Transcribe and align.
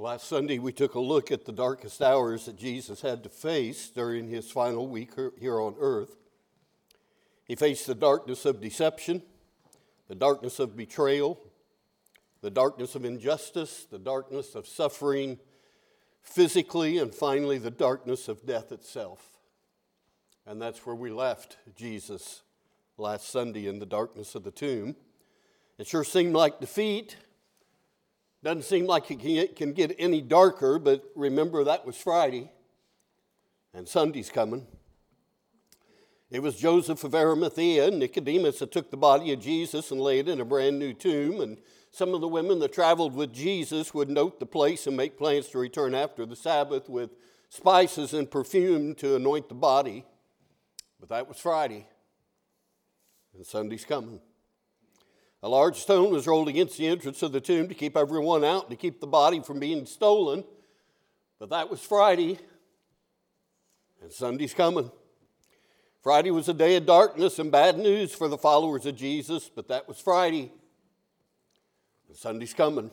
Last 0.00 0.28
Sunday, 0.28 0.58
we 0.58 0.72
took 0.72 0.94
a 0.94 0.98
look 0.98 1.30
at 1.30 1.44
the 1.44 1.52
darkest 1.52 2.00
hours 2.00 2.46
that 2.46 2.56
Jesus 2.56 3.02
had 3.02 3.22
to 3.22 3.28
face 3.28 3.90
during 3.90 4.28
his 4.28 4.50
final 4.50 4.88
week 4.88 5.10
here 5.38 5.60
on 5.60 5.74
earth. 5.78 6.16
He 7.44 7.54
faced 7.54 7.86
the 7.86 7.94
darkness 7.94 8.46
of 8.46 8.62
deception, 8.62 9.22
the 10.08 10.14
darkness 10.14 10.58
of 10.58 10.74
betrayal, 10.74 11.38
the 12.40 12.48
darkness 12.48 12.94
of 12.94 13.04
injustice, 13.04 13.84
the 13.90 13.98
darkness 13.98 14.54
of 14.54 14.66
suffering 14.66 15.38
physically, 16.22 16.96
and 16.96 17.14
finally, 17.14 17.58
the 17.58 17.70
darkness 17.70 18.26
of 18.26 18.46
death 18.46 18.72
itself. 18.72 19.36
And 20.46 20.62
that's 20.62 20.86
where 20.86 20.96
we 20.96 21.10
left 21.10 21.58
Jesus 21.76 22.40
last 22.96 23.28
Sunday 23.28 23.66
in 23.66 23.80
the 23.80 23.84
darkness 23.84 24.34
of 24.34 24.44
the 24.44 24.50
tomb. 24.50 24.96
It 25.76 25.86
sure 25.86 26.04
seemed 26.04 26.32
like 26.32 26.58
defeat. 26.58 27.16
Doesn't 28.42 28.62
seem 28.62 28.86
like 28.86 29.10
it 29.10 29.56
can 29.56 29.72
get 29.72 29.94
any 29.98 30.22
darker, 30.22 30.78
but 30.78 31.04
remember 31.14 31.64
that 31.64 31.84
was 31.84 31.96
Friday, 31.96 32.50
and 33.74 33.86
Sunday's 33.86 34.30
coming. 34.30 34.66
It 36.30 36.42
was 36.42 36.56
Joseph 36.56 37.02
of 37.04 37.14
Arimathea 37.14 37.88
and 37.88 37.98
Nicodemus 37.98 38.60
that 38.60 38.72
took 38.72 38.90
the 38.90 38.96
body 38.96 39.32
of 39.32 39.40
Jesus 39.40 39.90
and 39.90 40.00
laid 40.00 40.28
it 40.28 40.32
in 40.32 40.40
a 40.40 40.44
brand 40.44 40.78
new 40.78 40.94
tomb. 40.94 41.40
And 41.40 41.58
some 41.90 42.14
of 42.14 42.20
the 42.20 42.28
women 42.28 42.60
that 42.60 42.72
traveled 42.72 43.14
with 43.14 43.34
Jesus 43.34 43.92
would 43.92 44.08
note 44.08 44.38
the 44.38 44.46
place 44.46 44.86
and 44.86 44.96
make 44.96 45.18
plans 45.18 45.48
to 45.48 45.58
return 45.58 45.92
after 45.92 46.24
the 46.24 46.36
Sabbath 46.36 46.88
with 46.88 47.10
spices 47.48 48.14
and 48.14 48.30
perfume 48.30 48.94
to 48.94 49.16
anoint 49.16 49.48
the 49.48 49.56
body. 49.56 50.06
But 51.00 51.08
that 51.08 51.28
was 51.28 51.38
Friday, 51.38 51.88
and 53.34 53.44
Sunday's 53.44 53.84
coming. 53.84 54.20
A 55.42 55.48
large 55.48 55.76
stone 55.76 56.10
was 56.10 56.26
rolled 56.26 56.48
against 56.48 56.76
the 56.76 56.86
entrance 56.86 57.22
of 57.22 57.32
the 57.32 57.40
tomb 57.40 57.68
to 57.68 57.74
keep 57.74 57.96
everyone 57.96 58.44
out, 58.44 58.68
to 58.70 58.76
keep 58.76 59.00
the 59.00 59.06
body 59.06 59.40
from 59.40 59.58
being 59.58 59.86
stolen. 59.86 60.44
But 61.38 61.50
that 61.50 61.70
was 61.70 61.80
Friday, 61.80 62.38
and 64.02 64.12
Sunday's 64.12 64.52
coming. 64.52 64.90
Friday 66.02 66.30
was 66.30 66.48
a 66.48 66.54
day 66.54 66.76
of 66.76 66.86
darkness 66.86 67.38
and 67.38 67.50
bad 67.50 67.78
news 67.78 68.14
for 68.14 68.28
the 68.28 68.38
followers 68.38 68.84
of 68.86 68.96
Jesus, 68.96 69.50
but 69.54 69.68
that 69.68 69.88
was 69.88 69.98
Friday. 69.98 70.52
And 72.08 72.16
Sunday's 72.16 72.54
coming. 72.54 72.90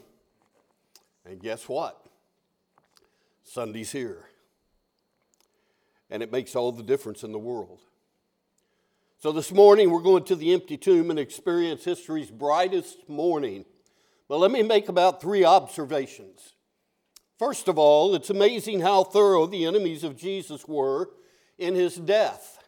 And 1.25 1.41
guess 1.41 1.67
what? 1.67 2.05
Sunday's 3.43 3.91
here. 3.91 4.25
And 6.09 6.23
it 6.23 6.31
makes 6.31 6.55
all 6.55 6.71
the 6.71 6.83
difference 6.83 7.23
in 7.23 7.33
the 7.33 7.39
world. 7.39 7.79
So 9.19 9.31
this 9.31 9.51
morning 9.51 9.89
we're 9.89 10.03
going 10.03 10.25
to 10.25 10.35
the 10.35 10.53
empty 10.53 10.77
tomb 10.77 11.09
and 11.09 11.17
experience 11.17 11.83
history's 11.83 12.29
brightest 12.29 13.09
morning. 13.09 13.65
But 14.29 14.37
let 14.37 14.51
me 14.51 14.61
make 14.61 14.89
about 14.89 15.19
three 15.19 15.43
observations. 15.43 16.53
First 17.39 17.67
of 17.67 17.79
all, 17.79 18.13
it's 18.13 18.29
amazing 18.29 18.81
how 18.81 19.03
thorough 19.03 19.47
the 19.47 19.65
enemies 19.65 20.03
of 20.03 20.17
Jesus 20.17 20.67
were 20.67 21.09
in 21.57 21.73
his 21.73 21.95
death. 21.95 22.59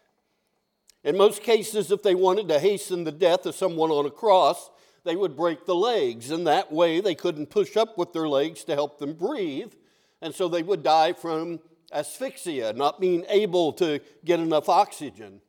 In 1.04 1.16
most 1.16 1.44
cases, 1.44 1.92
if 1.92 2.02
they 2.02 2.16
wanted 2.16 2.48
to 2.48 2.58
hasten 2.58 3.04
the 3.04 3.12
death 3.12 3.46
of 3.46 3.54
someone 3.54 3.92
on 3.92 4.06
a 4.06 4.10
cross, 4.10 4.70
they 5.04 5.14
would 5.14 5.36
break 5.36 5.66
the 5.66 5.76
legs, 5.76 6.32
and 6.32 6.44
that 6.48 6.72
way 6.72 7.00
they 7.00 7.14
couldn't 7.14 7.46
push 7.46 7.76
up 7.76 7.96
with 7.96 8.12
their 8.12 8.28
legs 8.28 8.64
to 8.64 8.74
help 8.74 8.98
them 8.98 9.12
breathe, 9.12 9.72
and 10.20 10.34
so 10.34 10.48
they 10.48 10.64
would 10.64 10.82
die 10.82 11.12
from 11.12 11.60
asphyxia, 11.92 12.72
not 12.72 13.00
being 13.00 13.24
able 13.28 13.72
to 13.74 14.00
get 14.24 14.40
enough 14.40 14.68
oxygen. 14.68 15.40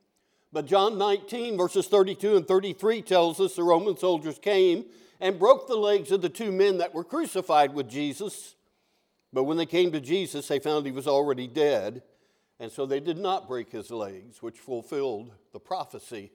But 0.52 0.66
John 0.66 0.98
19, 0.98 1.56
verses 1.56 1.86
32 1.88 2.36
and 2.36 2.46
33 2.46 3.00
tells 3.02 3.40
us 3.40 3.56
the 3.56 3.62
Roman 3.62 3.96
soldiers 3.96 4.38
came 4.38 4.84
and 5.18 5.38
broke 5.38 5.66
the 5.66 5.76
legs 5.76 6.12
of 6.12 6.20
the 6.20 6.28
two 6.28 6.52
men 6.52 6.78
that 6.78 6.94
were 6.94 7.04
crucified 7.04 7.72
with 7.72 7.88
Jesus. 7.88 8.54
But 9.32 9.44
when 9.44 9.56
they 9.56 9.66
came 9.66 9.92
to 9.92 10.00
Jesus, 10.00 10.48
they 10.48 10.58
found 10.58 10.84
he 10.84 10.92
was 10.92 11.08
already 11.08 11.46
dead. 11.46 12.02
And 12.60 12.70
so 12.70 12.84
they 12.84 13.00
did 13.00 13.16
not 13.16 13.48
break 13.48 13.72
his 13.72 13.90
legs, 13.90 14.42
which 14.42 14.58
fulfilled 14.58 15.32
the 15.52 15.58
prophecy. 15.58 16.32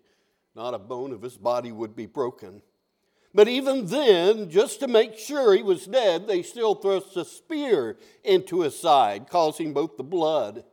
Not 0.55 0.73
a 0.73 0.79
bone 0.79 1.13
of 1.13 1.21
his 1.21 1.37
body 1.37 1.71
would 1.71 1.95
be 1.95 2.07
broken. 2.07 2.63
But 3.35 3.47
even 3.47 3.85
then, 3.85 4.49
just 4.49 4.79
to 4.79 4.87
make 4.87 5.17
sure 5.19 5.53
he 5.53 5.61
was 5.61 5.85
dead, 5.85 6.27
they 6.27 6.41
still 6.41 6.73
thrust 6.73 7.15
a 7.17 7.23
spear 7.23 7.97
into 8.23 8.61
his 8.61 8.77
side, 8.77 9.29
causing 9.29 9.73
both 9.73 9.95
the 9.95 10.03
blood 10.03 10.63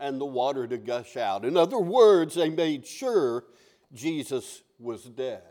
and 0.00 0.20
the 0.20 0.26
water 0.26 0.66
to 0.66 0.78
gush 0.78 1.16
out. 1.16 1.44
In 1.44 1.56
other 1.56 1.78
words, 1.78 2.34
they 2.34 2.50
made 2.50 2.86
sure 2.86 3.44
Jesus 3.92 4.62
was 4.78 5.04
dead. 5.04 5.42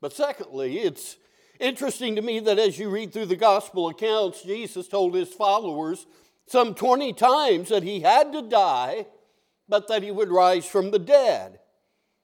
But 0.00 0.12
secondly, 0.12 0.80
it's 0.80 1.16
interesting 1.60 2.16
to 2.16 2.22
me 2.22 2.40
that 2.40 2.58
as 2.58 2.78
you 2.78 2.90
read 2.90 3.12
through 3.12 3.26
the 3.26 3.36
gospel 3.36 3.88
accounts, 3.88 4.42
Jesus 4.42 4.88
told 4.88 5.14
his 5.14 5.32
followers 5.32 6.06
some 6.46 6.74
20 6.74 7.12
times 7.14 7.70
that 7.70 7.82
he 7.82 8.00
had 8.00 8.32
to 8.32 8.42
die, 8.42 9.06
but 9.68 9.88
that 9.88 10.02
he 10.02 10.10
would 10.10 10.28
rise 10.28 10.66
from 10.66 10.90
the 10.90 10.98
dead. 10.98 11.58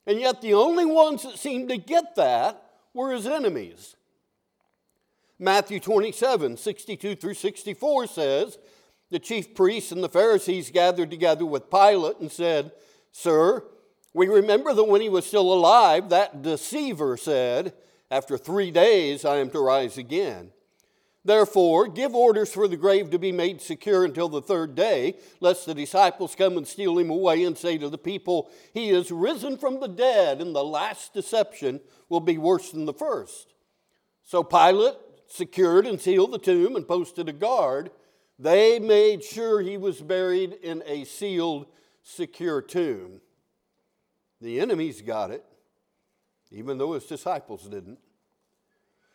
And 0.06 0.20
yet, 0.20 0.42
the 0.42 0.54
only 0.54 0.84
ones 0.84 1.22
that 1.22 1.38
seemed 1.38 1.68
to 1.68 1.76
get 1.76 2.16
that 2.16 2.62
were 2.92 3.12
his 3.12 3.26
enemies. 3.26 3.96
Matthew 5.38 5.80
27 5.80 6.56
62 6.58 7.14
through 7.14 7.34
64 7.34 8.06
says, 8.08 8.58
the 9.10 9.18
chief 9.18 9.54
priests 9.54 9.92
and 9.92 10.02
the 10.02 10.08
Pharisees 10.08 10.70
gathered 10.70 11.10
together 11.10 11.44
with 11.44 11.70
Pilate 11.70 12.20
and 12.20 12.30
said, 12.30 12.72
Sir, 13.12 13.64
we 14.14 14.28
remember 14.28 14.72
that 14.72 14.84
when 14.84 15.00
he 15.00 15.08
was 15.08 15.26
still 15.26 15.52
alive, 15.52 16.08
that 16.08 16.42
deceiver 16.42 17.16
said, 17.16 17.74
After 18.10 18.38
three 18.38 18.70
days 18.70 19.24
I 19.24 19.36
am 19.36 19.50
to 19.50 19.60
rise 19.60 19.98
again. 19.98 20.50
Therefore, 21.22 21.86
give 21.86 22.14
orders 22.14 22.52
for 22.52 22.66
the 22.66 22.78
grave 22.78 23.10
to 23.10 23.18
be 23.18 23.30
made 23.30 23.60
secure 23.60 24.04
until 24.04 24.28
the 24.28 24.40
third 24.40 24.74
day, 24.74 25.18
lest 25.40 25.66
the 25.66 25.74
disciples 25.74 26.34
come 26.34 26.56
and 26.56 26.66
steal 26.66 26.98
him 26.98 27.10
away 27.10 27.44
and 27.44 27.58
say 27.58 27.76
to 27.76 27.90
the 27.90 27.98
people, 27.98 28.50
He 28.72 28.88
is 28.88 29.12
risen 29.12 29.58
from 29.58 29.80
the 29.80 29.88
dead, 29.88 30.40
and 30.40 30.54
the 30.54 30.64
last 30.64 31.12
deception 31.12 31.80
will 32.08 32.20
be 32.20 32.38
worse 32.38 32.70
than 32.70 32.86
the 32.86 32.94
first. 32.94 33.52
So 34.22 34.42
Pilate 34.42 34.94
secured 35.26 35.86
and 35.86 36.00
sealed 36.00 36.32
the 36.32 36.38
tomb 36.38 36.74
and 36.74 36.88
posted 36.88 37.28
a 37.28 37.32
guard 37.32 37.90
they 38.40 38.78
made 38.78 39.22
sure 39.22 39.60
he 39.60 39.76
was 39.76 40.00
buried 40.00 40.54
in 40.62 40.82
a 40.86 41.04
sealed, 41.04 41.66
secure 42.02 42.62
tomb. 42.62 43.20
The 44.40 44.60
enemies 44.60 45.02
got 45.02 45.30
it, 45.30 45.44
even 46.50 46.78
though 46.78 46.94
his 46.94 47.04
disciples 47.04 47.64
didn't. 47.64 47.98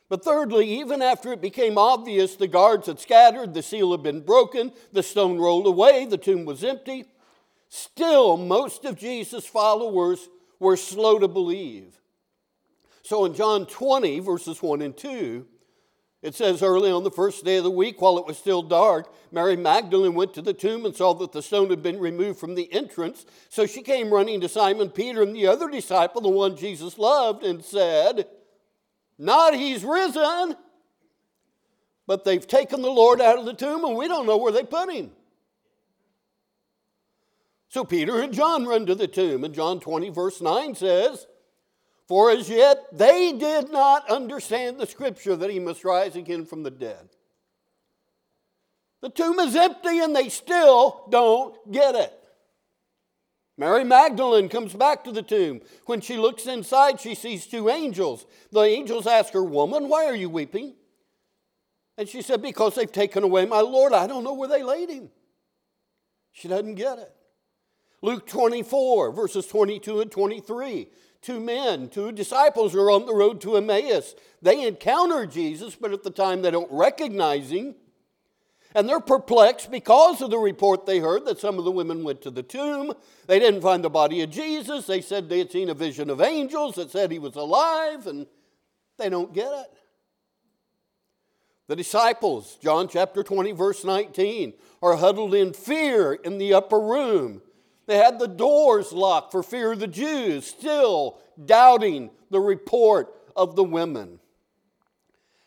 But 0.09 0.23
thirdly, 0.23 0.79
even 0.79 1.01
after 1.01 1.33
it 1.33 1.41
became 1.41 1.79
obvious 1.79 2.35
the 2.35 2.47
guards 2.47 2.85
had 2.85 2.99
scattered, 2.99 3.55
the 3.55 3.63
seal 3.63 3.91
had 3.91 4.03
been 4.03 4.21
broken, 4.21 4.71
the 4.93 5.01
stone 5.01 5.39
rolled 5.39 5.65
away, 5.65 6.05
the 6.05 6.19
tomb 6.19 6.45
was 6.45 6.63
empty, 6.63 7.05
still 7.67 8.37
most 8.37 8.85
of 8.85 8.95
Jesus' 8.95 9.47
followers 9.47 10.29
were 10.59 10.77
slow 10.77 11.17
to 11.17 11.27
believe. 11.27 11.99
So 13.01 13.25
in 13.25 13.33
John 13.33 13.65
20, 13.65 14.19
verses 14.19 14.61
1 14.61 14.83
and 14.83 14.95
2, 14.95 15.47
it 16.25 16.33
says 16.33 16.63
early 16.63 16.89
on 16.89 17.03
the 17.03 17.11
first 17.11 17.45
day 17.45 17.57
of 17.57 17.63
the 17.63 17.69
week, 17.69 18.01
while 18.01 18.17
it 18.17 18.25
was 18.25 18.35
still 18.35 18.63
dark, 18.63 19.13
Mary 19.31 19.55
Magdalene 19.55 20.15
went 20.15 20.33
to 20.33 20.41
the 20.41 20.55
tomb 20.55 20.83
and 20.83 20.95
saw 20.95 21.13
that 21.13 21.31
the 21.31 21.43
stone 21.43 21.69
had 21.69 21.83
been 21.83 21.99
removed 21.99 22.39
from 22.39 22.55
the 22.55 22.73
entrance. 22.73 23.27
So 23.49 23.67
she 23.67 23.83
came 23.83 24.11
running 24.11 24.41
to 24.41 24.49
Simon 24.49 24.89
Peter 24.89 25.21
and 25.21 25.35
the 25.35 25.45
other 25.45 25.69
disciple, 25.69 26.21
the 26.21 26.29
one 26.29 26.57
Jesus 26.57 26.97
loved, 26.97 27.43
and 27.43 27.63
said, 27.63 28.25
Not 29.19 29.53
he's 29.53 29.83
risen, 29.83 30.55
but 32.07 32.23
they've 32.23 32.47
taken 32.47 32.81
the 32.81 32.89
Lord 32.89 33.21
out 33.21 33.37
of 33.37 33.45
the 33.45 33.53
tomb 33.53 33.85
and 33.85 33.95
we 33.95 34.07
don't 34.07 34.25
know 34.25 34.37
where 34.37 34.51
they 34.51 34.63
put 34.63 34.91
him. 34.91 35.11
So 37.69 37.83
Peter 37.83 38.19
and 38.19 38.33
John 38.33 38.65
run 38.65 38.87
to 38.87 38.95
the 38.95 39.07
tomb, 39.07 39.43
and 39.43 39.53
John 39.53 39.79
20, 39.79 40.09
verse 40.09 40.41
9 40.41 40.73
says, 40.73 41.27
for 42.07 42.31
as 42.31 42.49
yet 42.49 42.85
they 42.91 43.33
did 43.33 43.71
not 43.71 44.09
understand 44.09 44.79
the 44.79 44.85
scripture 44.85 45.35
that 45.35 45.49
he 45.49 45.59
must 45.59 45.83
rise 45.83 46.15
again 46.15 46.45
from 46.45 46.63
the 46.63 46.71
dead. 46.71 47.09
The 49.01 49.09
tomb 49.09 49.39
is 49.39 49.55
empty 49.55 49.99
and 49.99 50.15
they 50.15 50.29
still 50.29 51.05
don't 51.09 51.71
get 51.71 51.95
it. 51.95 52.13
Mary 53.57 53.83
Magdalene 53.83 54.49
comes 54.49 54.73
back 54.73 55.03
to 55.03 55.11
the 55.11 55.21
tomb. 55.21 55.61
When 55.85 56.01
she 56.01 56.17
looks 56.17 56.45
inside, 56.45 56.99
she 56.99 57.15
sees 57.15 57.47
two 57.47 57.69
angels. 57.69 58.25
The 58.51 58.61
angels 58.61 59.07
ask 59.07 59.31
her, 59.33 59.43
Woman, 59.43 59.87
why 59.87 60.05
are 60.05 60.15
you 60.15 60.29
weeping? 60.29 60.75
And 61.97 62.09
she 62.09 62.21
said, 62.21 62.41
Because 62.41 62.75
they've 62.75 62.91
taken 62.91 63.23
away 63.23 63.45
my 63.45 63.61
Lord. 63.61 63.93
I 63.93 64.07
don't 64.07 64.25
know 64.25 64.33
where 64.33 64.49
they 64.49 64.63
laid 64.63 64.89
him. 64.89 65.09
She 66.33 66.49
doesn't 66.49 66.75
get 66.75 66.99
it. 66.99 67.13
Luke 68.01 68.27
24, 68.27 69.13
verses 69.13 69.47
22 69.47 70.01
and 70.01 70.11
23 70.11 70.89
two 71.25 71.39
men, 71.39 71.89
two 71.89 72.11
disciples 72.11 72.75
are 72.75 72.91
on 72.91 73.05
the 73.05 73.13
road 73.13 73.41
to 73.41 73.57
Emmaus. 73.57 74.15
They 74.41 74.67
encounter 74.67 75.25
Jesus, 75.25 75.75
but 75.75 75.91
at 75.91 76.03
the 76.03 76.11
time 76.11 76.41
they 76.41 76.51
don't 76.51 76.71
recognize 76.71 77.51
him. 77.51 77.75
And 78.75 78.87
they're 78.87 78.99
perplexed 78.99 79.71
because 79.71 80.21
of 80.21 80.29
the 80.29 80.37
report 80.37 80.85
they 80.85 80.99
heard 80.99 81.25
that 81.25 81.39
some 81.39 81.57
of 81.57 81.65
the 81.65 81.71
women 81.71 82.03
went 82.03 82.21
to 82.23 82.29
the 82.29 82.43
tomb. 82.43 82.93
They 83.25 83.39
didn't 83.39 83.61
find 83.61 83.83
the 83.83 83.89
body 83.89 84.21
of 84.21 84.29
Jesus. 84.29 84.85
They 84.85 85.01
said 85.01 85.29
they 85.29 85.39
had 85.39 85.51
seen 85.51 85.69
a 85.69 85.73
vision 85.73 86.09
of 86.09 86.21
angels 86.21 86.75
that 86.75 86.91
said 86.91 87.09
he 87.09 87.19
was 87.19 87.35
alive, 87.35 88.05
and 88.05 88.27
they 88.97 89.09
don't 89.09 89.33
get 89.33 89.51
it. 89.51 89.73
The 91.67 91.75
disciples, 91.75 92.57
John 92.61 92.87
chapter 92.87 93.23
20, 93.23 93.53
verse 93.53 93.83
19, 93.83 94.53
are 94.83 94.97
huddled 94.97 95.33
in 95.33 95.53
fear 95.53 96.13
in 96.13 96.37
the 96.37 96.53
upper 96.53 96.79
room. 96.79 97.41
They 97.87 97.97
had 97.97 98.19
the 98.19 98.27
doors 98.27 98.91
locked 98.91 99.31
for 99.31 99.43
fear 99.43 99.73
of 99.73 99.79
the 99.79 99.87
Jews, 99.87 100.45
still 100.45 101.19
doubting 101.43 102.09
the 102.31 102.39
report 102.39 103.13
of 103.35 103.55
the 103.55 103.63
women. 103.63 104.19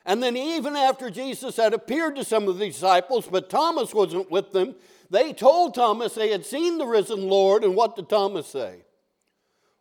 And 0.07 0.23
then, 0.23 0.37
even 0.37 0.75
after 0.75 1.11
Jesus 1.11 1.57
had 1.57 1.75
appeared 1.75 2.17
to 2.17 2.25
some 2.25 2.49
of 2.49 2.59
the 2.59 2.67
disciples, 2.67 3.29
but 3.31 3.51
Thomas 3.51 3.93
wasn't 3.93 4.31
with 4.31 4.53
them, 4.53 4.75
they 5.11 5.33
told 5.33 5.75
Thomas 5.75 6.15
they 6.15 6.31
had 6.31 6.47
seen 6.47 6.79
the 6.79 6.87
risen 6.87 7.29
Lord. 7.29 7.63
And 7.63 7.75
what 7.75 7.97
did 7.97 8.09
Thomas 8.09 8.47
say? 8.47 8.85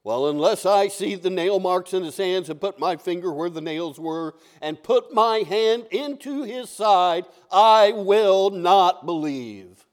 Well, 0.03 0.27
unless 0.27 0.65
I 0.65 0.87
see 0.87 1.15
the 1.15 1.29
nail 1.29 1.59
marks 1.59 1.93
in 1.93 2.03
his 2.03 2.17
hands 2.17 2.49
and 2.49 2.61
put 2.61 2.79
my 2.79 2.95
finger 2.95 3.31
where 3.31 3.49
the 3.49 3.61
nails 3.61 3.99
were 3.99 4.35
and 4.61 4.81
put 4.81 5.13
my 5.13 5.39
hand 5.39 5.85
into 5.91 6.43
his 6.43 6.69
side, 6.69 7.25
I 7.51 7.91
will 7.91 8.49
not 8.49 9.05
believe. 9.05 9.86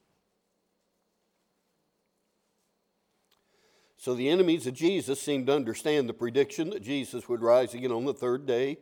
So 4.05 4.13
the 4.13 4.29
enemies 4.29 4.67
of 4.67 4.75
Jesus 4.75 5.19
seemed 5.19 5.47
to 5.47 5.55
understand 5.55 6.11
the 6.11 6.13
prediction 6.13 6.69
that 6.69 6.83
Jesus 6.83 7.27
would 7.27 7.41
rise 7.41 7.73
again 7.73 7.91
on 7.91 8.05
the 8.05 8.13
third 8.13 8.45
day, 8.45 8.77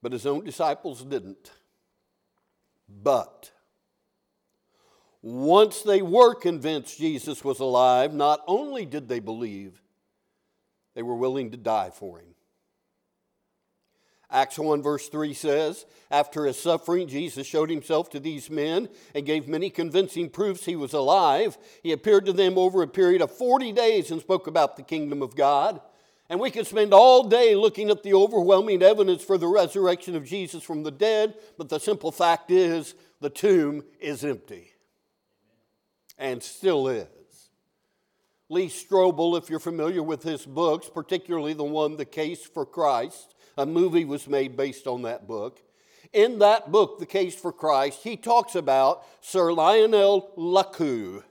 but 0.00 0.12
his 0.12 0.26
own 0.26 0.44
disciples 0.44 1.02
didn't. 1.02 1.50
But 2.88 3.50
once 5.22 5.82
they 5.82 6.02
were 6.02 6.36
convinced 6.36 6.98
Jesus 6.98 7.42
was 7.42 7.58
alive, 7.58 8.14
not 8.14 8.44
only 8.46 8.86
did 8.86 9.08
they 9.08 9.18
believe, 9.18 9.82
they 10.94 11.02
were 11.02 11.16
willing 11.16 11.50
to 11.50 11.56
die 11.56 11.90
for 11.92 12.20
him. 12.20 12.36
Acts 14.30 14.58
1, 14.58 14.82
verse 14.82 15.08
3 15.08 15.32
says, 15.32 15.86
After 16.10 16.44
his 16.44 16.58
suffering, 16.58 17.08
Jesus 17.08 17.46
showed 17.46 17.70
himself 17.70 18.10
to 18.10 18.20
these 18.20 18.50
men 18.50 18.88
and 19.14 19.24
gave 19.24 19.48
many 19.48 19.70
convincing 19.70 20.28
proofs 20.28 20.66
he 20.66 20.76
was 20.76 20.92
alive. 20.92 21.56
He 21.82 21.92
appeared 21.92 22.26
to 22.26 22.34
them 22.34 22.58
over 22.58 22.82
a 22.82 22.88
period 22.88 23.22
of 23.22 23.30
40 23.30 23.72
days 23.72 24.10
and 24.10 24.20
spoke 24.20 24.46
about 24.46 24.76
the 24.76 24.82
kingdom 24.82 25.22
of 25.22 25.34
God. 25.34 25.80
And 26.28 26.40
we 26.40 26.50
could 26.50 26.66
spend 26.66 26.92
all 26.92 27.26
day 27.26 27.54
looking 27.54 27.88
at 27.88 28.02
the 28.02 28.12
overwhelming 28.12 28.82
evidence 28.82 29.24
for 29.24 29.38
the 29.38 29.46
resurrection 29.46 30.14
of 30.14 30.26
Jesus 30.26 30.62
from 30.62 30.82
the 30.82 30.90
dead, 30.90 31.34
but 31.56 31.70
the 31.70 31.78
simple 31.78 32.12
fact 32.12 32.50
is 32.50 32.94
the 33.20 33.30
tomb 33.30 33.82
is 33.98 34.24
empty 34.24 34.72
and 36.18 36.42
still 36.42 36.88
is. 36.88 37.06
Lee 38.50 38.68
Strobel, 38.68 39.38
if 39.38 39.48
you're 39.48 39.58
familiar 39.58 40.02
with 40.02 40.22
his 40.22 40.44
books, 40.44 40.90
particularly 40.92 41.52
the 41.52 41.64
one, 41.64 41.96
The 41.96 42.04
Case 42.04 42.44
for 42.44 42.64
Christ, 42.64 43.34
a 43.58 43.66
movie 43.66 44.06
was 44.06 44.28
made 44.28 44.56
based 44.56 44.86
on 44.86 45.02
that 45.02 45.26
book. 45.26 45.58
In 46.12 46.38
that 46.38 46.70
book, 46.72 46.98
The 46.98 47.06
Case 47.06 47.34
for 47.34 47.52
Christ, 47.52 48.04
he 48.04 48.16
talks 48.16 48.54
about 48.54 49.04
Sir 49.20 49.52
Lionel 49.52 50.32
Luckhoo, 50.38 51.22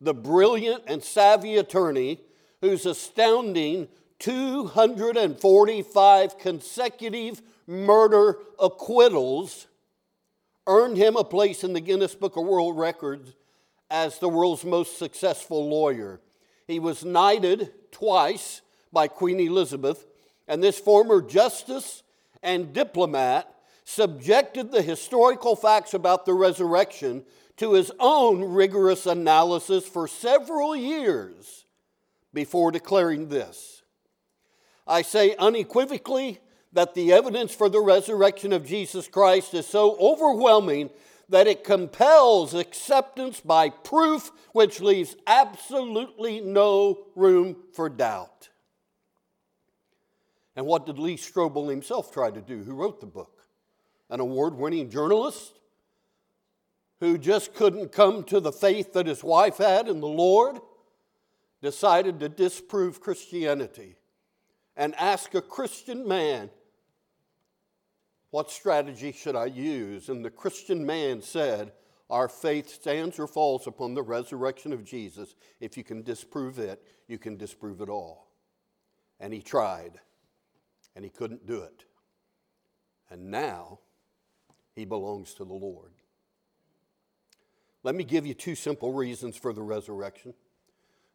the 0.00 0.14
brilliant 0.14 0.84
and 0.86 1.02
savvy 1.02 1.56
attorney 1.56 2.20
whose 2.60 2.86
astounding 2.86 3.88
245 4.18 6.38
consecutive 6.38 7.42
murder 7.66 8.38
acquittals 8.60 9.66
earned 10.66 10.98
him 10.98 11.16
a 11.16 11.24
place 11.24 11.64
in 11.64 11.72
the 11.72 11.80
Guinness 11.80 12.14
Book 12.14 12.36
of 12.36 12.44
World 12.44 12.78
Records 12.78 13.32
as 13.90 14.18
the 14.18 14.28
world's 14.28 14.66
most 14.66 14.98
successful 14.98 15.66
lawyer. 15.68 16.20
He 16.66 16.78
was 16.78 17.06
knighted 17.06 17.72
twice 17.90 18.60
by 18.92 19.08
Queen 19.08 19.40
Elizabeth, 19.40 20.04
and 20.48 20.62
this 20.62 20.78
former 20.78 21.22
justice 21.22 22.02
and 22.42 22.72
diplomat 22.72 23.54
subjected 23.84 24.72
the 24.72 24.82
historical 24.82 25.54
facts 25.54 25.94
about 25.94 26.26
the 26.26 26.34
resurrection 26.34 27.24
to 27.56 27.74
his 27.74 27.92
own 28.00 28.42
rigorous 28.42 29.06
analysis 29.06 29.86
for 29.86 30.08
several 30.08 30.74
years 30.74 31.66
before 32.32 32.70
declaring 32.70 33.28
this. 33.28 33.82
I 34.86 35.02
say 35.02 35.34
unequivocally 35.38 36.40
that 36.72 36.94
the 36.94 37.12
evidence 37.12 37.54
for 37.54 37.68
the 37.68 37.80
resurrection 37.80 38.52
of 38.52 38.66
Jesus 38.66 39.08
Christ 39.08 39.54
is 39.54 39.66
so 39.66 39.96
overwhelming 39.98 40.90
that 41.28 41.46
it 41.46 41.64
compels 41.64 42.54
acceptance 42.54 43.40
by 43.40 43.68
proof, 43.68 44.30
which 44.52 44.80
leaves 44.80 45.16
absolutely 45.26 46.40
no 46.40 47.06
room 47.14 47.56
for 47.72 47.88
doubt. 47.88 48.48
And 50.58 50.66
what 50.66 50.86
did 50.86 50.98
Lee 50.98 51.16
Strobel 51.16 51.70
himself 51.70 52.10
try 52.12 52.32
to 52.32 52.40
do, 52.40 52.64
who 52.64 52.74
wrote 52.74 52.98
the 52.98 53.06
book? 53.06 53.44
An 54.10 54.18
award 54.18 54.56
winning 54.56 54.90
journalist 54.90 55.52
who 56.98 57.16
just 57.16 57.54
couldn't 57.54 57.92
come 57.92 58.24
to 58.24 58.40
the 58.40 58.50
faith 58.50 58.92
that 58.94 59.06
his 59.06 59.22
wife 59.22 59.58
had 59.58 59.86
in 59.86 60.00
the 60.00 60.08
Lord, 60.08 60.58
decided 61.62 62.18
to 62.18 62.28
disprove 62.28 63.00
Christianity 63.00 63.94
and 64.76 64.96
ask 64.96 65.32
a 65.36 65.40
Christian 65.40 66.08
man 66.08 66.50
what 68.30 68.50
strategy 68.50 69.12
should 69.12 69.36
I 69.36 69.44
use? 69.46 70.08
And 70.08 70.24
the 70.24 70.30
Christian 70.30 70.84
man 70.84 71.22
said, 71.22 71.70
Our 72.10 72.28
faith 72.28 72.68
stands 72.68 73.20
or 73.20 73.28
falls 73.28 73.68
upon 73.68 73.94
the 73.94 74.02
resurrection 74.02 74.72
of 74.72 74.84
Jesus. 74.84 75.36
If 75.60 75.76
you 75.76 75.84
can 75.84 76.02
disprove 76.02 76.58
it, 76.58 76.82
you 77.06 77.16
can 77.16 77.36
disprove 77.36 77.80
it 77.80 77.88
all. 77.88 78.26
And 79.20 79.32
he 79.32 79.40
tried, 79.40 80.00
and 80.98 81.04
he 81.04 81.10
couldn't 81.10 81.46
do 81.46 81.60
it. 81.60 81.84
And 83.08 83.30
now 83.30 83.78
he 84.74 84.84
belongs 84.84 85.32
to 85.34 85.44
the 85.44 85.54
Lord. 85.54 85.92
Let 87.84 87.94
me 87.94 88.02
give 88.02 88.26
you 88.26 88.34
two 88.34 88.56
simple 88.56 88.92
reasons 88.92 89.36
for 89.36 89.52
the 89.52 89.62
resurrection. 89.62 90.34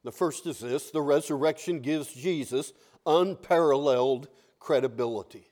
The 0.06 0.12
first 0.14 0.48
is 0.48 0.60
this 0.60 0.90
the 0.90 1.02
resurrection 1.02 1.82
gives 1.82 2.14
Jesus 2.14 2.72
unparalleled 3.06 4.30
credibility. 4.58 5.50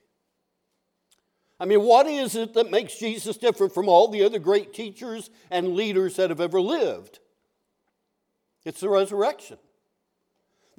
I 1.60 1.66
mean, 1.66 1.82
what 1.82 2.06
is 2.06 2.34
it 2.34 2.54
that 2.54 2.70
makes 2.70 2.98
Jesus 2.98 3.36
different 3.36 3.74
from 3.74 3.86
all 3.86 4.08
the 4.08 4.24
other 4.24 4.38
great 4.38 4.72
teachers 4.72 5.28
and 5.50 5.74
leaders 5.74 6.16
that 6.16 6.30
have 6.30 6.40
ever 6.40 6.58
lived? 6.58 7.18
It's 8.64 8.80
the 8.80 8.88
resurrection. 8.88 9.58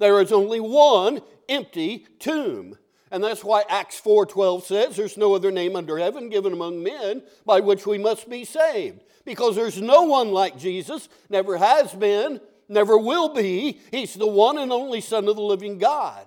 There 0.00 0.20
is 0.20 0.32
only 0.32 0.58
one 0.58 1.20
empty 1.48 2.08
tomb. 2.18 2.78
And 3.14 3.22
that's 3.22 3.44
why 3.44 3.62
Acts 3.68 4.00
4:12 4.00 4.64
says 4.64 4.96
there's 4.96 5.16
no 5.16 5.36
other 5.36 5.52
name 5.52 5.76
under 5.76 5.98
heaven 5.98 6.28
given 6.30 6.52
among 6.52 6.82
men 6.82 7.22
by 7.46 7.60
which 7.60 7.86
we 7.86 7.96
must 7.96 8.28
be 8.28 8.44
saved. 8.44 9.04
Because 9.24 9.54
there's 9.54 9.80
no 9.80 10.02
one 10.02 10.32
like 10.32 10.58
Jesus, 10.58 11.08
never 11.30 11.56
has 11.56 11.92
been, 11.92 12.40
never 12.68 12.98
will 12.98 13.28
be. 13.28 13.78
He's 13.92 14.14
the 14.14 14.26
one 14.26 14.58
and 14.58 14.72
only 14.72 15.00
Son 15.00 15.28
of 15.28 15.36
the 15.36 15.42
living 15.42 15.78
God. 15.78 16.26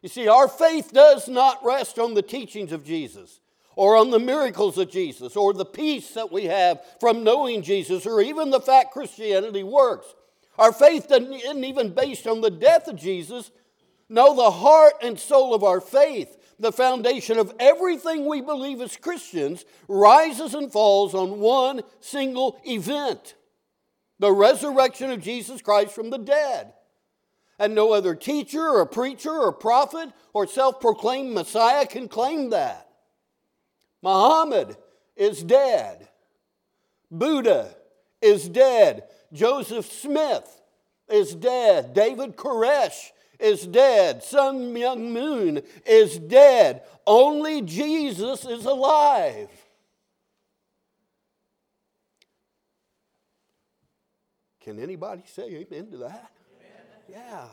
You 0.00 0.08
see, 0.08 0.28
our 0.28 0.46
faith 0.46 0.92
does 0.92 1.28
not 1.28 1.64
rest 1.64 1.98
on 1.98 2.14
the 2.14 2.22
teachings 2.22 2.70
of 2.70 2.84
Jesus 2.84 3.40
or 3.74 3.96
on 3.96 4.10
the 4.10 4.20
miracles 4.20 4.78
of 4.78 4.92
Jesus 4.92 5.34
or 5.34 5.52
the 5.52 5.64
peace 5.64 6.14
that 6.14 6.30
we 6.30 6.44
have 6.44 6.80
from 7.00 7.24
knowing 7.24 7.62
Jesus 7.62 8.06
or 8.06 8.20
even 8.20 8.50
the 8.50 8.60
fact 8.60 8.92
Christianity 8.92 9.64
works. 9.64 10.06
Our 10.56 10.72
faith 10.72 11.10
isn't 11.10 11.64
even 11.64 11.94
based 11.94 12.28
on 12.28 12.42
the 12.42 12.50
death 12.50 12.86
of 12.86 12.94
Jesus. 12.94 13.50
No, 14.10 14.34
the 14.34 14.50
heart 14.50 14.94
and 15.02 15.18
soul 15.18 15.54
of 15.54 15.62
our 15.62 15.80
faith, 15.80 16.36
the 16.58 16.72
foundation 16.72 17.38
of 17.38 17.54
everything 17.60 18.26
we 18.26 18.40
believe 18.40 18.80
as 18.80 18.96
Christians, 18.96 19.64
rises 19.86 20.52
and 20.52 20.70
falls 20.70 21.14
on 21.14 21.38
one 21.38 21.82
single 22.00 22.60
event 22.64 23.36
the 24.20 24.30
resurrection 24.30 25.10
of 25.10 25.22
Jesus 25.22 25.62
Christ 25.62 25.94
from 25.94 26.10
the 26.10 26.18
dead. 26.18 26.72
And 27.58 27.74
no 27.74 27.92
other 27.92 28.14
teacher 28.14 28.60
or 28.62 28.84
preacher 28.84 29.32
or 29.32 29.52
prophet 29.52 30.10
or 30.32 30.46
self 30.46 30.80
proclaimed 30.80 31.32
Messiah 31.32 31.86
can 31.86 32.08
claim 32.08 32.50
that. 32.50 32.88
Muhammad 34.02 34.76
is 35.16 35.42
dead. 35.42 36.08
Buddha 37.10 37.74
is 38.20 38.48
dead. 38.48 39.04
Joseph 39.32 39.86
Smith 39.86 40.60
is 41.08 41.34
dead. 41.34 41.94
David 41.94 42.36
Koresh 42.36 43.10
is 43.40 43.66
dead. 43.66 44.22
Sun 44.22 44.74
Myung 44.74 45.10
Moon 45.12 45.62
is 45.86 46.18
dead. 46.18 46.82
Only 47.06 47.62
Jesus 47.62 48.44
is 48.44 48.64
alive. 48.64 49.48
Can 54.60 54.78
anybody 54.78 55.22
say 55.26 55.42
amen 55.42 55.90
to 55.90 55.96
that? 55.98 56.30
Amen. 56.60 56.82
Yeah. 57.08 57.44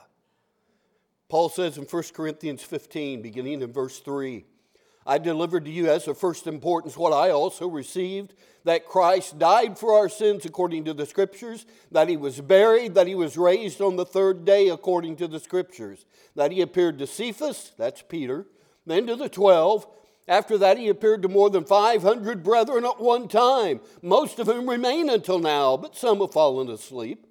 Paul 1.29 1.49
says 1.49 1.77
in 1.77 1.85
1 1.85 2.03
Corinthians 2.13 2.61
15, 2.63 3.21
beginning 3.21 3.61
in 3.61 3.71
verse 3.71 3.99
3 3.99 4.45
I 5.07 5.17
delivered 5.19 5.63
to 5.65 5.71
you 5.71 5.89
as 5.89 6.05
of 6.09 6.17
first 6.17 6.47
importance 6.47 6.97
what 6.97 7.13
I 7.13 7.29
also 7.31 7.65
received 7.65 8.33
that 8.65 8.85
Christ 8.85 9.39
died 9.39 9.79
for 9.79 9.93
our 9.93 10.09
sins 10.09 10.45
according 10.45 10.83
to 10.83 10.93
the 10.93 11.05
Scriptures, 11.05 11.65
that 11.91 12.09
he 12.09 12.17
was 12.17 12.41
buried, 12.41 12.95
that 12.95 13.07
he 13.07 13.15
was 13.15 13.37
raised 13.37 13.79
on 13.79 13.95
the 13.95 14.05
third 14.05 14.43
day 14.43 14.67
according 14.67 15.15
to 15.15 15.27
the 15.29 15.39
Scriptures, 15.39 16.05
that 16.35 16.51
he 16.51 16.59
appeared 16.59 16.99
to 16.99 17.07
Cephas, 17.07 17.71
that's 17.77 18.01
Peter, 18.01 18.45
then 18.85 19.07
to 19.07 19.15
the 19.15 19.29
twelve. 19.29 19.87
After 20.27 20.57
that, 20.57 20.77
he 20.77 20.89
appeared 20.89 21.21
to 21.21 21.29
more 21.29 21.49
than 21.49 21.63
500 21.63 22.43
brethren 22.43 22.83
at 22.83 22.99
one 22.99 23.29
time, 23.29 23.79
most 24.01 24.39
of 24.39 24.47
whom 24.47 24.69
remain 24.69 25.09
until 25.09 25.39
now, 25.39 25.77
but 25.77 25.95
some 25.95 26.19
have 26.19 26.33
fallen 26.33 26.69
asleep. 26.69 27.26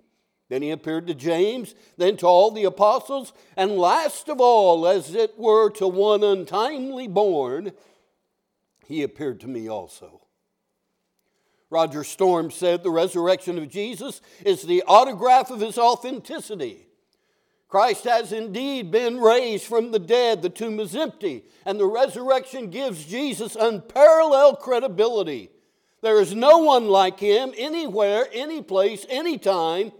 Then 0.48 0.62
he 0.62 0.70
appeared 0.70 1.06
to 1.08 1.14
James, 1.14 1.74
then 1.96 2.16
to 2.18 2.26
all 2.26 2.50
the 2.50 2.64
apostles, 2.64 3.32
and 3.56 3.72
last 3.72 4.28
of 4.28 4.40
all, 4.40 4.86
as 4.86 5.14
it 5.14 5.36
were 5.38 5.70
to 5.70 5.88
one 5.88 6.22
untimely 6.22 7.08
born, 7.08 7.72
he 8.86 9.02
appeared 9.02 9.40
to 9.40 9.48
me 9.48 9.68
also. 9.68 10.22
Roger 11.68 12.04
Storm 12.04 12.52
said 12.52 12.82
the 12.82 12.90
resurrection 12.90 13.58
of 13.58 13.68
Jesus 13.68 14.20
is 14.44 14.62
the 14.62 14.84
autograph 14.86 15.50
of 15.50 15.60
his 15.60 15.78
authenticity. 15.78 16.86
Christ 17.68 18.04
has 18.04 18.32
indeed 18.32 18.92
been 18.92 19.18
raised 19.18 19.66
from 19.66 19.90
the 19.90 19.98
dead, 19.98 20.42
the 20.42 20.48
tomb 20.48 20.78
is 20.78 20.94
empty, 20.94 21.44
and 21.64 21.80
the 21.80 21.86
resurrection 21.86 22.70
gives 22.70 23.04
Jesus 23.04 23.56
unparalleled 23.56 24.60
credibility. 24.60 25.50
There 26.02 26.20
is 26.20 26.32
no 26.34 26.58
one 26.58 26.86
like 26.86 27.18
him 27.18 27.52
anywhere, 27.58 28.26
any 28.32 28.62
place, 28.62 29.04
anytime. 29.08 29.90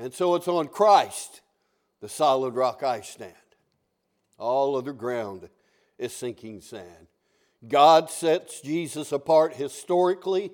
And 0.00 0.14
so 0.14 0.34
it's 0.34 0.48
on 0.48 0.68
Christ, 0.68 1.42
the 2.00 2.08
solid 2.08 2.54
rock 2.54 2.82
I 2.82 3.02
stand. 3.02 3.34
All 4.38 4.74
other 4.74 4.94
ground 4.94 5.50
is 5.98 6.14
sinking 6.14 6.62
sand. 6.62 7.08
God 7.68 8.08
sets 8.08 8.62
Jesus 8.62 9.12
apart 9.12 9.56
historically, 9.56 10.52